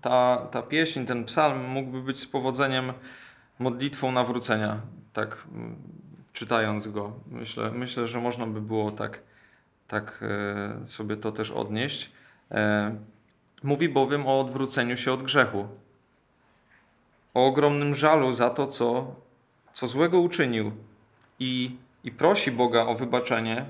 Ta, 0.00 0.46
ta 0.50 0.62
pieśń, 0.62 1.04
ten 1.04 1.24
psalm 1.24 1.64
mógłby 1.64 2.02
być 2.02 2.20
z 2.20 2.26
powodzeniem 2.26 2.92
modlitwą 3.58 4.12
nawrócenia, 4.12 4.80
tak 5.12 5.46
mm, 5.54 5.76
czytając 6.32 6.88
go. 6.88 7.12
Myślę, 7.26 7.70
myślę 7.70 8.06
że 8.06 8.20
można 8.20 8.46
by 8.46 8.60
było 8.60 8.90
tak, 8.90 9.22
tak 9.88 10.24
e, 10.82 10.88
sobie 10.88 11.16
to 11.16 11.32
też 11.32 11.50
odnieść. 11.50 12.12
E, 12.50 12.96
mówi 13.62 13.88
bowiem 13.88 14.26
o 14.26 14.40
odwróceniu 14.40 14.96
się 14.96 15.12
od 15.12 15.22
grzechu, 15.22 15.68
o 17.34 17.46
ogromnym 17.46 17.94
żalu 17.94 18.32
za 18.32 18.50
to, 18.50 18.66
co 18.66 19.14
co 19.74 19.86
złego 19.86 20.20
uczynił 20.20 20.72
i, 21.38 21.76
i 22.04 22.10
prosi 22.10 22.50
Boga 22.50 22.86
o 22.86 22.94
wybaczenie, 22.94 23.66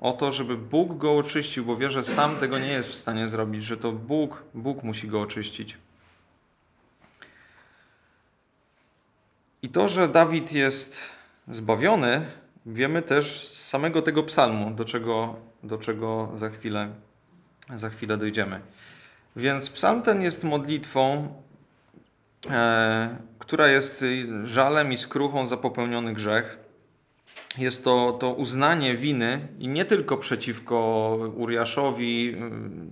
o 0.00 0.12
to, 0.12 0.32
żeby 0.32 0.56
Bóg 0.56 0.98
go 0.98 1.16
oczyścił, 1.16 1.64
bo 1.64 1.76
wie, 1.76 1.90
że 1.90 2.02
sam 2.02 2.36
tego 2.36 2.58
nie 2.58 2.72
jest 2.72 2.88
w 2.88 2.94
stanie 2.94 3.28
zrobić, 3.28 3.64
że 3.64 3.76
to 3.76 3.92
Bóg, 3.92 4.42
Bóg 4.54 4.82
musi 4.82 5.08
go 5.08 5.20
oczyścić. 5.20 5.78
I 9.62 9.68
to, 9.68 9.88
że 9.88 10.08
Dawid 10.08 10.52
jest 10.52 11.10
zbawiony, 11.48 12.26
wiemy 12.66 13.02
też 13.02 13.48
z 13.48 13.68
samego 13.68 14.02
tego 14.02 14.22
psalmu, 14.22 14.70
do 14.70 14.84
czego, 14.84 15.36
do 15.62 15.78
czego 15.78 16.32
za 16.34 16.50
chwilę 16.50 16.94
Za 17.76 17.90
chwilę 17.90 18.16
dojdziemy. 18.16 18.60
Więc 19.36 19.70
psalm 19.70 20.02
ten 20.02 20.22
jest 20.22 20.44
modlitwą, 20.44 21.34
która 23.38 23.68
jest 23.68 24.04
żalem 24.44 24.92
i 24.92 24.96
skruchą 24.96 25.46
za 25.46 25.56
popełniony 25.56 26.12
grzech. 26.12 26.58
Jest 27.58 27.84
to, 27.84 28.16
to 28.20 28.32
uznanie 28.32 28.96
winy 28.96 29.48
i 29.58 29.68
nie 29.68 29.84
tylko 29.84 30.16
przeciwko 30.16 31.18
Uriaszowi, 31.36 32.34
mm, 32.36 32.90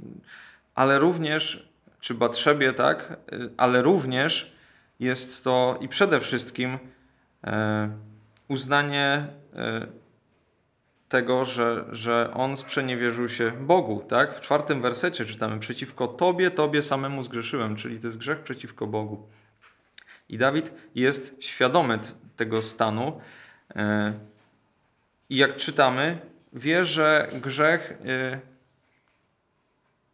ale 0.75 0.99
również, 0.99 1.69
czy 2.01 2.15
Batrzebie, 2.15 2.73
tak, 2.73 3.17
ale 3.57 3.83
również 3.83 4.57
jest 5.01 5.45
to 5.45 5.79
i 5.81 5.89
przede 5.89 6.21
wszystkim 6.21 6.79
e, 7.45 7.91
uznanie 8.49 9.27
e, 9.57 9.87
tego, 11.09 11.45
że, 11.45 11.85
że 11.93 12.31
on 12.35 12.57
sprzeniewierzył 12.57 13.29
się 13.29 13.53
Bogu. 13.61 14.05
Tak? 14.09 14.37
W 14.37 14.41
czwartym 14.41 14.83
wersecie 14.83 15.27
czytamy: 15.27 15.59
Przeciwko 15.59 16.09
Tobie, 16.09 16.51
Tobie 16.51 16.83
samemu 16.83 17.23
zgrzeszyłem, 17.23 17.77
czyli 17.77 18.01
to 18.01 18.07
jest 18.07 18.19
grzech 18.19 18.41
przeciwko 18.41 18.87
Bogu. 18.87 19.29
I 20.29 20.39
Dawid 20.39 20.73
jest 20.95 21.37
świadomy 21.41 21.99
tego 22.37 22.63
stanu. 22.63 23.21
E, 23.77 24.13
I 25.31 25.37
jak 25.37 25.57
czytamy, 25.57 26.19
wie, 26.53 26.85
że 26.85 27.31
grzech 27.33 27.93
e, 28.07 28.41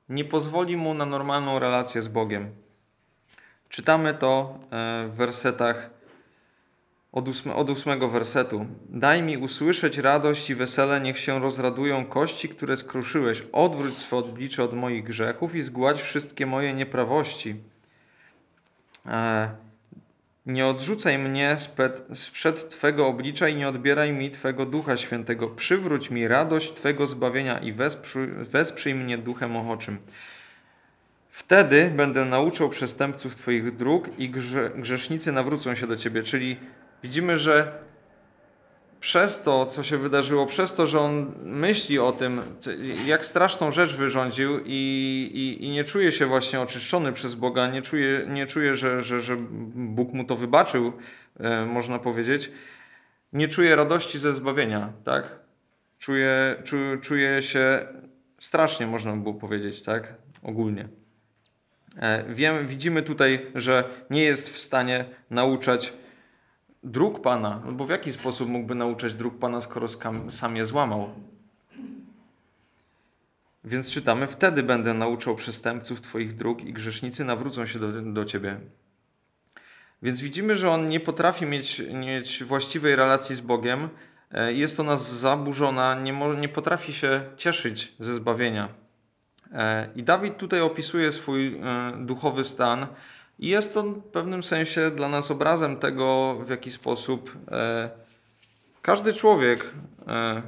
nie 0.09 0.25
pozwoli 0.25 0.77
mu 0.77 0.95
na 0.95 1.07
normalną 1.07 1.59
relację 1.59 2.03
z 2.03 2.09
Bogiem. 2.09 2.51
Czytamy 3.69 4.15
to 4.15 4.59
e, 4.71 5.09
w 5.09 5.15
wersetach 5.17 5.91
od, 7.13 7.29
ósme, 7.29 7.55
od 7.55 7.71
ósmego 7.71 8.09
wersetu. 8.09 8.67
Daj 8.89 9.23
mi 9.23 9.37
usłyszeć 9.37 9.99
radość 9.99 10.51
i 10.51 10.55
wesele, 10.55 11.01
niech 11.01 11.19
się 11.19 11.41
rozradują 11.41 12.07
kości, 12.07 12.49
które 12.49 12.77
skruszyłeś. 12.77 13.43
Odwróć 13.53 13.97
swe 13.97 14.17
oblicze 14.17 14.65
od 14.65 14.73
moich 14.75 15.05
grzechów 15.05 15.55
i 15.55 15.63
zgładź 15.63 16.03
wszystkie 16.03 16.47
moje 16.47 16.75
nieprawości. 16.75 17.57
E, 19.07 19.51
nie 20.47 20.67
odrzucaj 20.67 21.19
mnie 21.19 21.59
sped, 21.59 22.03
sprzed 22.15 22.69
Twego 22.69 23.07
oblicza 23.07 23.49
i 23.49 23.57
nie 23.57 23.69
odbieraj 23.69 24.13
mi 24.13 24.31
Twego 24.31 24.67
Ducha 24.67 24.97
Świętego. 24.97 25.49
Przywróć 25.49 26.11
mi 26.11 26.29
radość 26.29 26.73
Twego 26.73 27.07
zbawienia 27.07 27.59
i 27.59 27.73
wesprzyj, 27.73 28.29
wesprzyj 28.29 28.95
mnie 28.95 29.19
duchem 29.19 29.57
ochoczym. 29.57 29.99
Wtedy 31.31 31.93
będę 31.97 32.25
nauczał 32.25 32.69
przestępców 32.69 33.35
Twoich 33.35 33.77
dróg 33.77 34.19
i 34.19 34.31
grze, 34.31 34.71
grzesznicy 34.77 35.33
nawrócą 35.33 35.75
się 35.75 35.87
do 35.87 35.97
Ciebie. 35.97 36.23
Czyli 36.23 36.57
widzimy, 37.03 37.39
że 37.39 37.83
przez 39.03 39.43
to, 39.43 39.67
co 39.67 39.83
się 39.83 39.99
wydarzyło, 39.99 40.47
przez 40.47 40.75
to, 40.75 40.87
że 40.87 41.01
on 41.01 41.33
myśli 41.43 41.99
o 41.99 42.13
tym, 42.13 42.41
jak 43.07 43.27
straszną 43.27 43.71
rzecz 43.71 43.95
wyrządził 43.95 44.61
i, 44.65 45.31
i, 45.35 45.65
i 45.65 45.71
nie 45.71 45.85
czuje 45.85 46.13
się 46.13 46.27
właśnie 46.27 46.61
oczyszczony 46.61 47.13
przez 47.13 47.35
Boga, 47.35 47.67
nie 47.67 47.83
czuje, 47.83 48.27
nie 48.29 48.47
czuje 48.47 48.75
że, 48.75 49.01
że, 49.01 49.21
że 49.21 49.37
Bóg 49.75 50.13
mu 50.13 50.25
to 50.25 50.37
wybaczył, 50.37 50.93
e, 51.41 51.67
można 51.67 51.99
powiedzieć, 51.99 52.51
nie 53.33 53.49
czuje 53.49 53.77
radości 53.77 54.19
ze 54.19 54.35
zbawienia, 54.35 54.93
tak? 55.05 55.25
Czuje, 55.99 56.57
czu, 56.65 56.77
czuje 57.01 57.43
się 57.43 57.87
strasznie, 58.39 58.87
można 58.87 59.13
by 59.13 59.23
było 59.23 59.35
powiedzieć, 59.35 59.83
tak? 59.83 60.15
Ogólnie. 60.43 60.89
E, 61.97 62.25
wiem, 62.29 62.67
widzimy 62.67 63.03
tutaj, 63.03 63.47
że 63.55 63.85
nie 64.11 64.25
jest 64.25 64.51
w 64.51 64.59
stanie 64.59 65.05
nauczać 65.31 65.93
dróg 66.83 67.23
Pana, 67.23 67.63
no 67.67 67.73
bo 67.73 67.87
w 67.87 67.91
jaki 67.91 68.13
sposób 68.13 68.49
mógłby 68.49 68.75
nauczać 68.75 69.15
dróg 69.15 69.39
Pana, 69.39 69.61
skoro 69.61 69.87
sam 70.29 70.57
je 70.57 70.67
złamał? 70.67 71.11
Więc 73.65 73.91
czytamy, 73.91 74.27
wtedy 74.27 74.63
będę 74.63 74.95
nauczał 74.95 75.37
przestępców 75.37 76.01
Twoich 76.01 76.37
dróg 76.37 76.65
i 76.65 76.73
grzesznicy 76.73 77.25
nawrócą 77.25 77.67
się 77.67 77.79
do, 77.79 78.03
do 78.03 78.25
Ciebie. 78.25 78.61
Więc 80.03 80.21
widzimy, 80.21 80.57
że 80.57 80.71
on 80.71 80.89
nie 80.89 81.01
potrafi 81.01 81.47
mieć, 81.47 81.83
mieć 81.95 82.45
właściwej 82.45 82.97
relacji 82.97 83.37
z 83.37 83.41
Bogiem, 83.41 83.89
e, 84.31 84.53
jest 84.53 84.81
ona 84.81 84.97
zaburzona, 84.97 86.01
nie, 86.01 86.13
nie 86.41 86.49
potrafi 86.49 86.93
się 86.93 87.23
cieszyć 87.37 87.95
ze 87.99 88.15
zbawienia. 88.15 88.69
E, 89.53 89.89
I 89.97 90.03
Dawid 90.03 90.37
tutaj 90.37 90.61
opisuje 90.61 91.13
swój 91.13 91.57
e, 91.57 91.93
duchowy 92.01 92.45
stan, 92.45 92.87
i 93.39 93.49
jest 93.49 93.75
to 93.75 93.83
w 93.83 94.03
pewnym 94.03 94.43
sensie 94.43 94.91
dla 94.91 95.09
nas 95.09 95.31
obrazem 95.31 95.77
tego, 95.77 96.39
w 96.45 96.51
jaki 96.51 96.71
sposób 96.71 97.37
e, 97.51 97.91
każdy 98.83 99.13
człowiek, 99.13 99.67
e, 100.09 100.43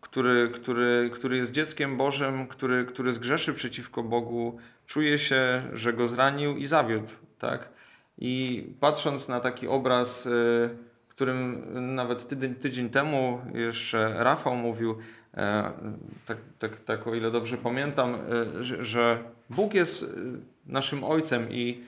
który, 0.00 0.50
który, 0.54 1.10
który 1.14 1.36
jest 1.36 1.52
dzieckiem 1.52 1.96
Bożym, 1.96 2.46
który, 2.46 2.84
który 2.84 3.12
zgrzeszy 3.12 3.54
przeciwko 3.54 4.02
Bogu, 4.02 4.58
czuje 4.86 5.18
się, 5.18 5.62
że 5.72 5.92
go 5.92 6.08
zranił 6.08 6.56
i 6.56 6.66
zawiódł. 6.66 7.12
Tak? 7.38 7.68
I 8.18 8.64
patrząc 8.80 9.28
na 9.28 9.40
taki 9.40 9.68
obraz, 9.68 10.26
e, 10.26 10.30
którym 11.08 11.64
nawet 11.94 12.28
tydzień, 12.28 12.54
tydzień 12.54 12.90
temu 12.90 13.40
jeszcze 13.54 14.14
Rafał 14.18 14.56
mówił, 14.56 14.98
e, 15.36 15.72
tak, 16.26 16.38
tak, 16.58 16.76
tak 16.76 17.06
o 17.06 17.14
ile 17.14 17.30
dobrze 17.30 17.56
pamiętam, 17.56 18.14
e, 18.14 18.64
że, 18.84 19.18
Bóg 19.50 19.74
jest 19.74 20.06
naszym 20.66 21.04
Ojcem 21.04 21.52
i 21.52 21.80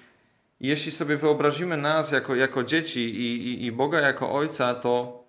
jeśli 0.60 0.92
sobie 0.92 1.16
wyobrazimy 1.16 1.76
nas 1.76 2.12
jako, 2.12 2.34
jako 2.34 2.64
dzieci 2.64 3.00
i, 3.00 3.48
i, 3.48 3.64
i 3.64 3.72
Boga 3.72 4.00
jako 4.00 4.32
Ojca, 4.32 4.74
to, 4.74 5.24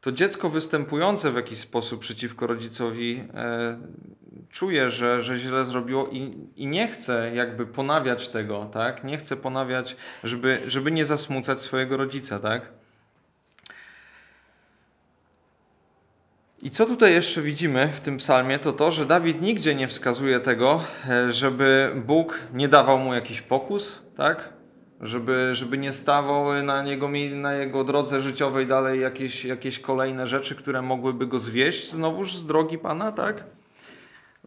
to 0.00 0.12
dziecko 0.12 0.48
występujące 0.48 1.30
w 1.30 1.36
jakiś 1.36 1.58
sposób 1.58 2.00
przeciwko 2.00 2.46
rodzicowi 2.46 3.24
e, 3.34 3.78
czuje, 4.50 4.90
że, 4.90 5.22
że 5.22 5.36
źle 5.36 5.64
zrobiło 5.64 6.06
i, 6.06 6.48
i 6.56 6.66
nie 6.66 6.88
chce 6.88 7.34
jakby 7.34 7.66
ponawiać 7.66 8.28
tego, 8.28 8.64
tak? 8.72 9.04
Nie 9.04 9.16
chce 9.16 9.36
ponawiać, 9.36 9.96
żeby, 10.24 10.62
żeby 10.66 10.92
nie 10.92 11.04
zasmucać 11.04 11.60
swojego 11.60 11.96
rodzica, 11.96 12.38
tak? 12.38 12.72
I 16.66 16.70
co 16.70 16.86
tutaj 16.86 17.12
jeszcze 17.12 17.42
widzimy 17.42 17.88
w 17.88 18.00
tym 18.00 18.16
psalmie, 18.16 18.58
to 18.58 18.72
to, 18.72 18.90
że 18.90 19.06
Dawid 19.06 19.42
nigdzie 19.42 19.74
nie 19.74 19.88
wskazuje 19.88 20.40
tego, 20.40 20.80
e, 21.08 21.32
żeby 21.32 21.92
Bóg 22.06 22.40
nie 22.54 22.68
dawał 22.68 22.98
mu 22.98 23.14
jakiś 23.14 23.42
pokus, 23.42 24.02
tak? 24.16 24.48
Żeby, 25.00 25.50
żeby 25.52 25.78
nie 25.78 25.92
stawał 25.92 26.62
na, 26.62 26.82
niego, 26.82 27.10
na 27.34 27.54
jego 27.54 27.84
drodze 27.84 28.20
życiowej 28.20 28.66
dalej 28.66 29.00
jakieś, 29.00 29.44
jakieś 29.44 29.78
kolejne 29.78 30.26
rzeczy, 30.26 30.54
które 30.54 30.82
mogłyby 30.82 31.26
go 31.26 31.38
zwieść 31.38 31.90
znowuż 31.90 32.36
z 32.36 32.46
drogi 32.46 32.78
Pana, 32.78 33.12
tak? 33.12 33.44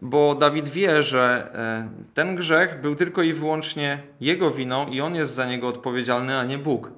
Bo 0.01 0.35
Dawid 0.35 0.69
wie, 0.69 1.03
że 1.03 1.51
e, 1.55 1.89
ten 2.13 2.35
grzech 2.35 2.81
był 2.81 2.95
tylko 2.95 3.21
i 3.21 3.33
wyłącznie 3.33 4.03
jego 4.21 4.51
winą 4.51 4.87
i 4.87 5.01
on 5.01 5.15
jest 5.15 5.33
za 5.33 5.45
niego 5.45 5.67
odpowiedzialny, 5.67 6.37
a 6.37 6.45
nie 6.45 6.57
Bóg. 6.57 6.91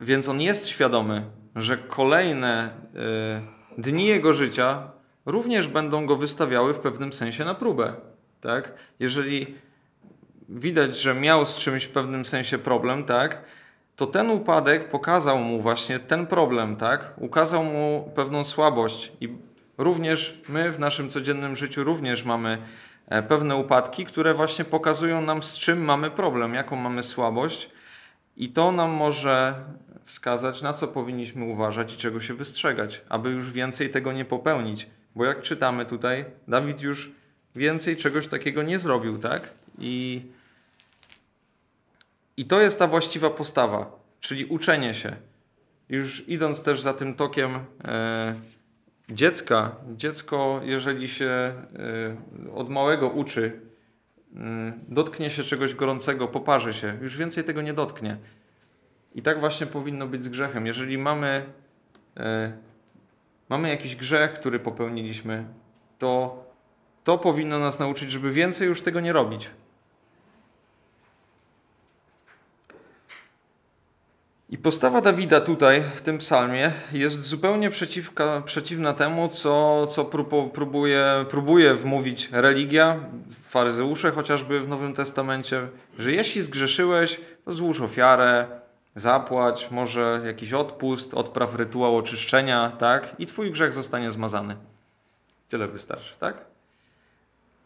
Więc 0.00 0.28
on 0.28 0.40
jest 0.40 0.68
świadomy, 0.68 1.24
że 1.56 1.78
kolejne 1.78 2.70
y, 3.78 3.82
dni 3.82 4.06
jego 4.06 4.32
życia 4.32 4.90
również 5.26 5.68
będą 5.68 6.06
go 6.06 6.16
wystawiały 6.16 6.74
w 6.74 6.78
pewnym 6.78 7.12
sensie 7.12 7.44
na 7.44 7.54
próbę. 7.54 7.92
Tak? 8.40 8.72
Jeżeli 9.00 9.54
widać, 10.48 10.98
że 10.98 11.14
miał 11.14 11.46
z 11.46 11.56
czymś 11.56 11.84
w 11.84 11.90
pewnym 11.90 12.24
sensie 12.24 12.58
problem, 12.58 13.04
tak? 13.04 13.42
to 13.96 14.06
ten 14.06 14.30
upadek 14.30 14.88
pokazał 14.88 15.38
mu 15.38 15.60
właśnie 15.60 15.98
ten 15.98 16.26
problem, 16.26 16.76
tak? 16.76 17.12
ukazał 17.16 17.64
mu 17.64 18.12
pewną 18.14 18.44
słabość 18.44 19.12
i 19.20 19.28
również 19.78 20.40
my 20.48 20.72
w 20.72 20.78
naszym 20.78 21.10
codziennym 21.10 21.56
życiu 21.56 21.84
również 21.84 22.24
mamy 22.24 22.58
e, 23.08 23.22
pewne 23.22 23.56
upadki, 23.56 24.04
które 24.04 24.34
właśnie 24.34 24.64
pokazują 24.64 25.20
nam 25.20 25.42
z 25.42 25.54
czym 25.54 25.84
mamy 25.84 26.10
problem, 26.10 26.54
jaką 26.54 26.76
mamy 26.76 27.02
słabość 27.02 27.70
i 28.36 28.48
to 28.48 28.72
nam 28.72 28.90
może 28.90 29.54
wskazać, 30.10 30.62
na 30.62 30.72
co 30.72 30.88
powinniśmy 30.88 31.44
uważać 31.44 31.94
i 31.94 31.96
czego 31.96 32.20
się 32.20 32.34
wystrzegać, 32.34 33.02
aby 33.08 33.30
już 33.30 33.52
więcej 33.52 33.90
tego 33.90 34.12
nie 34.12 34.24
popełnić. 34.24 34.86
Bo 35.14 35.24
jak 35.24 35.42
czytamy 35.42 35.86
tutaj, 35.86 36.24
Dawid 36.48 36.82
już 36.82 37.10
więcej 37.56 37.96
czegoś 37.96 38.26
takiego 38.26 38.62
nie 38.62 38.78
zrobił, 38.78 39.18
tak? 39.18 39.50
I, 39.78 40.22
i 42.36 42.44
to 42.44 42.60
jest 42.60 42.78
ta 42.78 42.86
właściwa 42.86 43.30
postawa, 43.30 44.00
czyli 44.20 44.44
uczenie 44.44 44.94
się. 44.94 45.16
Już 45.88 46.28
idąc 46.28 46.62
też 46.62 46.80
za 46.80 46.94
tym 46.94 47.14
tokiem 47.14 47.58
e, 47.84 48.34
dziecka, 49.08 49.76
dziecko, 49.96 50.60
jeżeli 50.64 51.08
się 51.08 51.26
e, 51.26 51.54
od 52.54 52.68
małego 52.68 53.08
uczy, 53.08 53.60
e, 54.36 54.72
dotknie 54.88 55.30
się 55.30 55.42
czegoś 55.42 55.74
gorącego, 55.74 56.28
poparzy 56.28 56.74
się, 56.74 56.98
już 57.02 57.16
więcej 57.16 57.44
tego 57.44 57.62
nie 57.62 57.74
dotknie. 57.74 58.16
I 59.14 59.22
tak 59.22 59.40
właśnie 59.40 59.66
powinno 59.66 60.06
być 60.06 60.24
z 60.24 60.28
grzechem. 60.28 60.66
Jeżeli 60.66 60.98
mamy, 60.98 61.44
e, 62.16 62.52
mamy 63.48 63.68
jakiś 63.68 63.96
grzech, 63.96 64.32
który 64.32 64.58
popełniliśmy, 64.58 65.44
to 65.98 66.44
to 67.04 67.18
powinno 67.18 67.58
nas 67.58 67.78
nauczyć, 67.78 68.10
żeby 68.10 68.30
więcej 68.30 68.68
już 68.68 68.80
tego 68.80 69.00
nie 69.00 69.12
robić. 69.12 69.50
I 74.50 74.58
postawa 74.58 75.00
Dawida 75.00 75.40
tutaj, 75.40 75.82
w 75.94 76.00
tym 76.00 76.18
psalmie, 76.18 76.72
jest 76.92 77.20
zupełnie 77.20 77.70
przeciwka, 77.70 78.42
przeciwna 78.44 78.94
temu, 78.94 79.28
co, 79.28 79.86
co 79.86 80.04
próbuje, 80.54 81.24
próbuje 81.30 81.74
wmówić 81.74 82.28
religia, 82.32 83.00
faryzeusze 83.48 84.10
chociażby 84.10 84.60
w 84.60 84.68
Nowym 84.68 84.94
Testamencie, 84.94 85.68
że 85.98 86.12
jeśli 86.12 86.42
zgrzeszyłeś, 86.42 87.20
to 87.44 87.52
złóż 87.52 87.80
ofiarę, 87.80 88.59
zapłać, 88.94 89.70
może 89.70 90.20
jakiś 90.24 90.52
odpust, 90.52 91.14
odpraw 91.14 91.54
rytuał 91.54 91.96
oczyszczenia, 91.96 92.70
tak? 92.70 93.14
I 93.18 93.26
twój 93.26 93.50
grzech 93.50 93.72
zostanie 93.72 94.10
zmazany. 94.10 94.56
Tyle 95.48 95.68
wystarczy, 95.68 96.14
tak? 96.20 96.44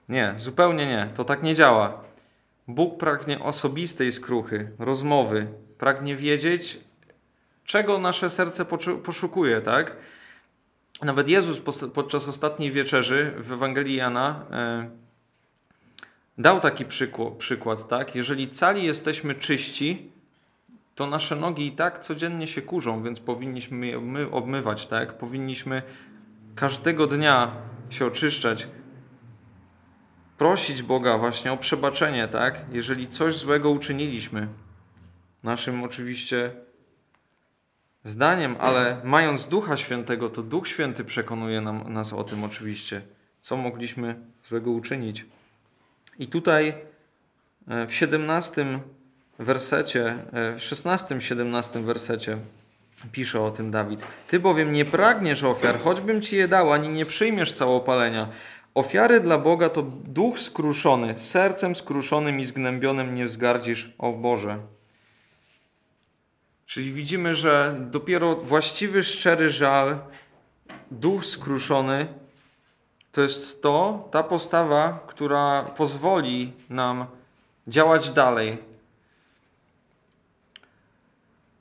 Nie, 0.09 0.35
zupełnie 0.37 0.87
nie. 0.87 1.09
To 1.15 1.25
tak 1.25 1.43
nie 1.43 1.55
działa. 1.55 2.03
Bóg 2.69 2.99
pragnie 2.99 3.41
osobistej 3.41 4.13
skruchy, 4.13 4.71
rozmowy, 4.79 5.47
pragnie 5.79 6.17
wiedzieć, 6.17 6.81
czego 7.65 7.99
nasze 7.99 8.31
serce 8.31 8.65
poszukuje, 9.05 9.61
tak? 9.61 9.97
Nawet 11.03 11.29
Jezus 11.29 11.61
podczas 11.95 12.29
ostatniej 12.29 12.73
wieczerzy 12.73 13.33
w 13.39 13.53
Ewangelii 13.53 13.97
Jana 13.97 14.47
e, 14.51 14.91
dał 16.39 16.61
taki 16.61 16.85
przykład, 17.39 17.89
tak? 17.89 18.15
Jeżeli 18.15 18.49
cali 18.51 18.85
jesteśmy 18.85 19.35
czyści, 19.35 20.11
to 20.95 21.07
nasze 21.07 21.37
nogi 21.37 21.67
i 21.67 21.73
tak 21.73 21.99
codziennie 21.99 22.47
się 22.47 22.63
kurzą, 22.63 23.03
więc 23.03 23.21
powinniśmy 23.21 23.87
je 23.87 24.01
obmywać, 24.31 24.87
tak? 24.87 25.19
Powinniśmy 25.19 25.83
każdego 26.55 27.07
dnia 27.07 27.53
się 27.91 28.07
oczyszczać, 28.07 28.69
prosić 30.39 30.83
Boga 30.83 31.19
właśnie 31.19 31.53
o 31.53 31.57
przebaczenie, 31.57 32.29
tak? 32.29 32.61
Jeżeli 32.73 33.09
coś 33.09 33.37
złego 33.37 33.71
uczyniliśmy. 33.71 34.49
Naszym 35.43 35.85
oczywiście 35.85 36.51
zdaniem, 38.05 38.57
ale 38.61 39.01
mając 39.05 39.45
Ducha 39.45 39.77
Świętego, 39.77 40.31
to 40.31 40.43
Duch 40.43 40.69
Święty 40.69 41.05
przekonuje 41.05 41.61
nam, 41.61 41.93
nas 41.93 42.13
o 42.13 42.25
tym 42.25 42.45
oczywiście, 42.45 43.03
co 43.41 43.57
mogliśmy 43.57 44.21
złego 44.49 44.71
uczynić. 44.71 45.27
I 46.19 46.29
tutaj 46.29 46.75
e, 47.69 47.87
w 47.87 47.95
17 47.95 48.81
wersecie, 49.39 50.09
e, 50.33 50.53
w 50.53 50.61
16-17 50.61 51.85
wersecie 51.85 52.39
pisze 53.13 53.41
o 53.41 53.51
tym 53.51 53.71
Dawid. 53.71 54.07
Ty 54.29 54.41
bowiem 54.41 54.73
nie 54.73 54.85
pragniesz 54.85 55.45
ofiar, 55.45 55.81
choćbym 55.81 56.23
ci 56.23 56.37
je 56.37 56.49
dał, 56.49 56.73
ani 56.73 56.89
nie 56.89 57.07
przyjmiesz 57.07 57.53
całopalenia. 57.53 58.29
Ofiary 58.75 59.21
dla 59.21 59.39
Boga 59.39 59.69
to 59.69 59.83
duch 60.05 60.39
skruszony, 60.39 61.19
sercem 61.19 61.75
skruszonym 61.75 62.41
i 62.41 62.45
zgnębionym 62.45 63.15
nie 63.15 63.25
wzgardzisz, 63.25 63.95
o 63.99 64.13
Boże. 64.13 64.59
Czyli 66.67 66.93
widzimy, 66.93 67.35
że 67.35 67.77
dopiero 67.91 68.37
właściwy, 68.37 69.03
szczery 69.03 69.51
żal, 69.51 69.99
duch 70.91 71.25
skruszony, 71.25 72.07
to 73.13 73.23
jest 73.23 73.63
to, 73.63 74.09
ta 74.11 74.23
postawa, 74.23 75.05
która 75.07 75.63
pozwoli 75.63 76.53
nam 76.71 77.07
działać 77.67 78.11
dalej. 78.11 78.59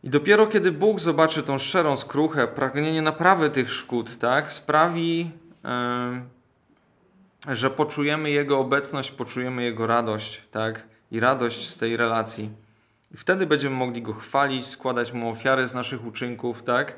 I 0.03 0.09
dopiero 0.09 0.47
kiedy 0.47 0.71
Bóg 0.71 0.99
zobaczy 0.99 1.43
tą 1.43 1.57
szczerą 1.57 1.95
skruchę, 1.95 2.47
pragnienie 2.47 3.01
naprawy 3.01 3.49
tych 3.49 3.73
szkód, 3.73 4.19
tak, 4.19 4.51
sprawi, 4.51 5.31
yy, 7.47 7.55
że 7.55 7.69
poczujemy 7.69 8.31
Jego 8.31 8.59
obecność, 8.59 9.11
poczujemy 9.11 9.63
Jego 9.63 9.87
radość, 9.87 10.41
tak, 10.51 10.83
i 11.11 11.19
radość 11.19 11.69
z 11.69 11.77
tej 11.77 11.97
relacji. 11.97 12.49
I 13.13 13.17
wtedy 13.17 13.45
będziemy 13.45 13.75
mogli 13.75 14.01
Go 14.01 14.13
chwalić, 14.13 14.67
składać 14.67 15.13
Mu 15.13 15.29
ofiary 15.29 15.67
z 15.67 15.73
naszych 15.73 16.05
uczynków, 16.05 16.63
tak? 16.63 16.95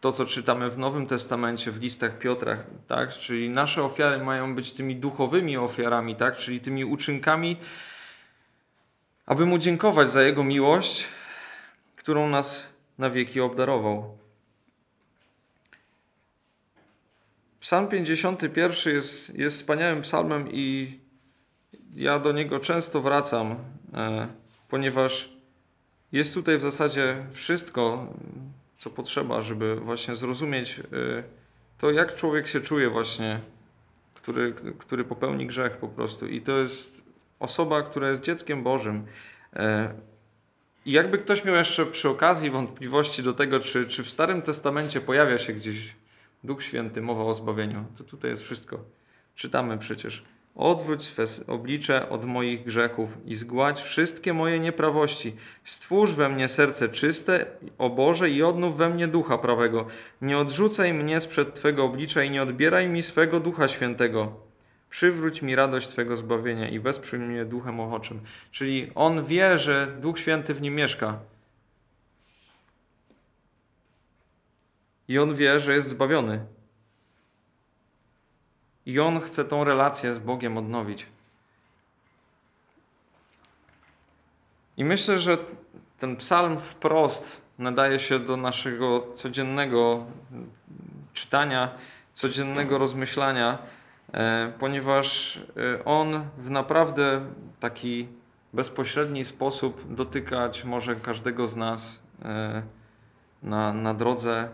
To, 0.00 0.12
co 0.12 0.26
czytamy 0.26 0.70
w 0.70 0.78
Nowym 0.78 1.06
Testamencie, 1.06 1.70
w 1.70 1.80
listach 1.80 2.18
Piotra, 2.18 2.56
tak? 2.88 3.12
Czyli 3.12 3.50
nasze 3.50 3.82
ofiary 3.82 4.24
mają 4.24 4.54
być 4.54 4.72
tymi 4.72 4.96
duchowymi 4.96 5.56
ofiarami, 5.56 6.16
tak? 6.16 6.36
Czyli 6.36 6.60
tymi 6.60 6.84
uczynkami, 6.84 7.56
aby 9.26 9.46
Mu 9.46 9.58
dziękować 9.58 10.10
za 10.10 10.22
Jego 10.22 10.44
miłość, 10.44 11.08
którą 12.08 12.28
nas 12.28 12.68
na 12.98 13.10
wieki 13.10 13.40
obdarował. 13.40 14.18
Psalm 17.60 17.88
51 17.88 18.94
jest, 18.94 19.38
jest 19.38 19.56
wspaniałym 19.56 20.02
psalmem 20.02 20.48
i 20.52 20.98
ja 21.94 22.18
do 22.18 22.32
niego 22.32 22.60
często 22.60 23.00
wracam, 23.00 23.56
e, 23.94 24.28
ponieważ 24.68 25.32
jest 26.12 26.34
tutaj 26.34 26.58
w 26.58 26.62
zasadzie 26.62 27.26
wszystko, 27.32 28.14
co 28.78 28.90
potrzeba, 28.90 29.42
żeby 29.42 29.76
właśnie 29.76 30.16
zrozumieć 30.16 30.78
y, 30.78 30.84
to, 31.78 31.90
jak 31.90 32.14
człowiek 32.14 32.46
się 32.46 32.60
czuje 32.60 32.90
właśnie, 32.90 33.40
który, 34.14 34.54
który 34.78 35.04
popełni 35.04 35.46
grzech 35.46 35.76
po 35.76 35.88
prostu. 35.88 36.26
I 36.26 36.40
to 36.40 36.52
jest 36.52 37.02
osoba, 37.40 37.82
która 37.82 38.08
jest 38.08 38.22
dzieckiem 38.22 38.62
Bożym. 38.62 39.06
I 40.88 40.92
jakby 40.92 41.18
ktoś 41.18 41.44
miał 41.44 41.56
jeszcze 41.56 41.86
przy 41.86 42.08
okazji 42.08 42.50
wątpliwości 42.50 43.22
do 43.22 43.32
tego, 43.32 43.60
czy, 43.60 43.86
czy 43.86 44.02
w 44.02 44.08
Starym 44.08 44.42
Testamencie 44.42 45.00
pojawia 45.00 45.38
się 45.38 45.52
gdzieś 45.52 45.94
Duch 46.44 46.62
Święty, 46.62 47.02
mowa 47.02 47.24
o 47.24 47.34
zbawieniu, 47.34 47.84
to 47.98 48.04
tutaj 48.04 48.30
jest 48.30 48.42
wszystko. 48.42 48.78
Czytamy 49.34 49.78
przecież. 49.78 50.24
Odwróć 50.54 51.02
swe 51.02 51.24
oblicze 51.46 52.08
od 52.08 52.24
moich 52.24 52.64
grzechów 52.64 53.18
i 53.26 53.34
zgładź 53.34 53.80
wszystkie 53.80 54.34
moje 54.34 54.60
nieprawości. 54.60 55.36
Stwórz 55.64 56.12
we 56.12 56.28
mnie 56.28 56.48
serce 56.48 56.88
czyste, 56.88 57.46
o 57.78 57.90
Boże, 57.90 58.30
i 58.30 58.42
odnów 58.42 58.76
we 58.76 58.90
mnie 58.90 59.08
ducha 59.08 59.38
prawego. 59.38 59.86
Nie 60.22 60.38
odrzucaj 60.38 60.94
mnie 60.94 61.20
sprzed 61.20 61.54
Twego 61.54 61.84
oblicza 61.84 62.22
i 62.22 62.30
nie 62.30 62.42
odbieraj 62.42 62.88
mi 62.88 63.02
swego 63.02 63.40
ducha 63.40 63.68
świętego. 63.68 64.47
Przywróć 64.90 65.42
mi 65.42 65.54
radość 65.54 65.88
Twego 65.88 66.16
zbawienia 66.16 66.68
i 66.68 66.80
wesprzyj 66.80 67.20
mnie 67.20 67.44
duchem 67.44 67.80
ochoczym. 67.80 68.20
Czyli 68.50 68.92
on 68.94 69.24
wie, 69.24 69.58
że 69.58 69.86
Duch 69.86 70.18
Święty 70.18 70.54
w 70.54 70.62
nim 70.62 70.74
mieszka. 70.74 71.18
I 75.08 75.18
on 75.18 75.34
wie, 75.34 75.60
że 75.60 75.74
jest 75.74 75.88
zbawiony. 75.88 76.46
I 78.86 79.00
on 79.00 79.20
chce 79.20 79.44
tą 79.44 79.64
relację 79.64 80.14
z 80.14 80.18
Bogiem 80.18 80.58
odnowić. 80.58 81.06
I 84.76 84.84
myślę, 84.84 85.18
że 85.18 85.38
ten 85.98 86.16
psalm 86.16 86.60
wprost 86.60 87.40
nadaje 87.58 87.98
się 87.98 88.18
do 88.18 88.36
naszego 88.36 89.12
codziennego 89.14 90.06
czytania, 91.12 91.74
codziennego 92.12 92.78
rozmyślania, 92.78 93.58
ponieważ 94.58 95.36
e, 95.36 95.84
on 95.84 96.28
w 96.38 96.50
naprawdę 96.50 97.20
taki 97.60 98.08
bezpośredni 98.52 99.24
sposób 99.24 99.94
dotykać 99.94 100.64
może 100.64 100.96
każdego 100.96 101.48
z 101.48 101.56
nas 101.56 102.02
e, 102.22 102.62
na, 103.42 103.72
na 103.72 103.94
drodze 103.94 104.48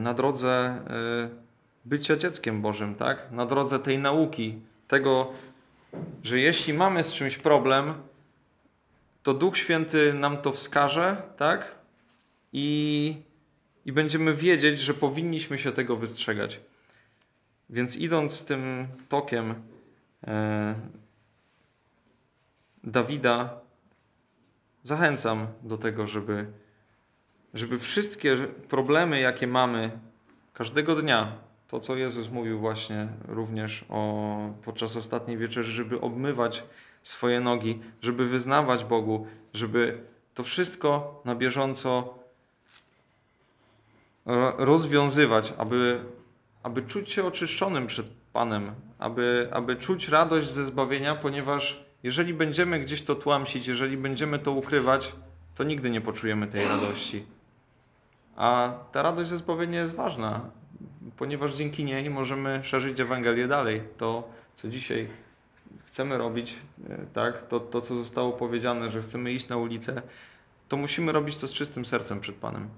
na 0.00 0.14
drodze 0.14 0.80
bycia 1.84 2.16
dzieckiem 2.16 2.62
Bożym, 2.62 2.94
tak? 2.94 3.32
Na 3.32 3.46
drodze 3.46 3.78
tej 3.78 3.98
nauki, 3.98 4.58
tego, 4.88 5.32
że 6.22 6.38
jeśli 6.38 6.74
mamy 6.74 7.04
z 7.04 7.12
czymś 7.12 7.38
problem, 7.38 7.94
to 9.22 9.34
Duch 9.34 9.56
Święty 9.56 10.14
nam 10.14 10.36
to 10.36 10.52
wskaże, 10.52 11.22
tak? 11.36 11.74
I, 12.52 13.16
i 13.84 13.92
będziemy 13.92 14.34
wiedzieć, 14.34 14.80
że 14.80 14.94
powinniśmy 14.94 15.58
się 15.58 15.72
tego 15.72 15.96
wystrzegać. 15.96 16.60
Więc 17.70 17.96
idąc 17.96 18.44
tym 18.44 18.86
tokiem 19.08 19.54
e, 20.26 20.74
Dawida, 22.84 23.60
zachęcam 24.82 25.46
do 25.62 25.78
tego, 25.78 26.06
żeby, 26.06 26.46
żeby 27.54 27.78
wszystkie 27.78 28.36
problemy, 28.68 29.20
jakie 29.20 29.46
mamy 29.46 29.90
każdego 30.52 30.94
dnia, 30.94 31.32
to, 31.68 31.80
co 31.80 31.96
Jezus 31.96 32.30
mówił 32.30 32.58
właśnie 32.58 33.08
również 33.28 33.84
o, 33.88 34.38
podczas 34.64 34.96
ostatniej 34.96 35.38
wieczerzy, 35.38 35.72
żeby 35.72 36.00
obmywać 36.00 36.64
swoje 37.02 37.40
nogi, 37.40 37.80
żeby 38.02 38.24
wyznawać 38.24 38.84
Bogu, 38.84 39.26
żeby 39.54 40.00
to 40.34 40.42
wszystko 40.42 41.20
na 41.24 41.34
bieżąco 41.34 42.18
rozwiązywać, 44.58 45.54
aby, 45.58 46.00
aby 46.66 46.82
czuć 46.82 47.10
się 47.10 47.24
oczyszczonym 47.24 47.86
przed 47.86 48.06
Panem, 48.32 48.74
aby, 48.98 49.48
aby 49.52 49.76
czuć 49.76 50.08
radość 50.08 50.50
ze 50.50 50.64
zbawienia, 50.64 51.14
ponieważ 51.14 51.84
jeżeli 52.02 52.34
będziemy 52.34 52.80
gdzieś 52.80 53.02
to 53.02 53.14
tłamsić, 53.14 53.66
jeżeli 53.66 53.96
będziemy 53.96 54.38
to 54.38 54.52
ukrywać, 54.52 55.12
to 55.54 55.64
nigdy 55.64 55.90
nie 55.90 56.00
poczujemy 56.00 56.46
tej 56.46 56.68
radości. 56.68 57.24
A 58.36 58.74
ta 58.92 59.02
radość 59.02 59.30
ze 59.30 59.38
zbawienia 59.38 59.80
jest 59.80 59.94
ważna 59.94 60.50
ponieważ 61.16 61.54
dzięki 61.54 61.84
niej 61.84 62.10
możemy 62.10 62.60
szerzyć 62.64 63.00
Ewangelię 63.00 63.48
dalej. 63.48 63.82
To, 63.96 64.28
co 64.54 64.68
dzisiaj 64.68 65.08
chcemy 65.84 66.18
robić, 66.18 66.56
e, 66.88 66.98
tak, 67.12 67.48
to, 67.48 67.60
to 67.60 67.80
co 67.80 67.96
zostało 67.96 68.32
powiedziane, 68.32 68.90
że 68.90 69.00
chcemy 69.00 69.32
iść 69.32 69.48
na 69.48 69.56
ulicę, 69.56 70.02
to 70.68 70.76
musimy 70.76 71.12
robić 71.12 71.36
to 71.36 71.46
z 71.46 71.52
czystym 71.52 71.84
sercem 71.84 72.20
przed 72.20 72.36
Panem. 72.36 72.68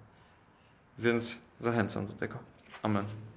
Więc 0.99 1.39
zachęcam 1.61 2.07
do 2.07 2.13
tego. 2.13 2.39
Amen. 2.83 3.28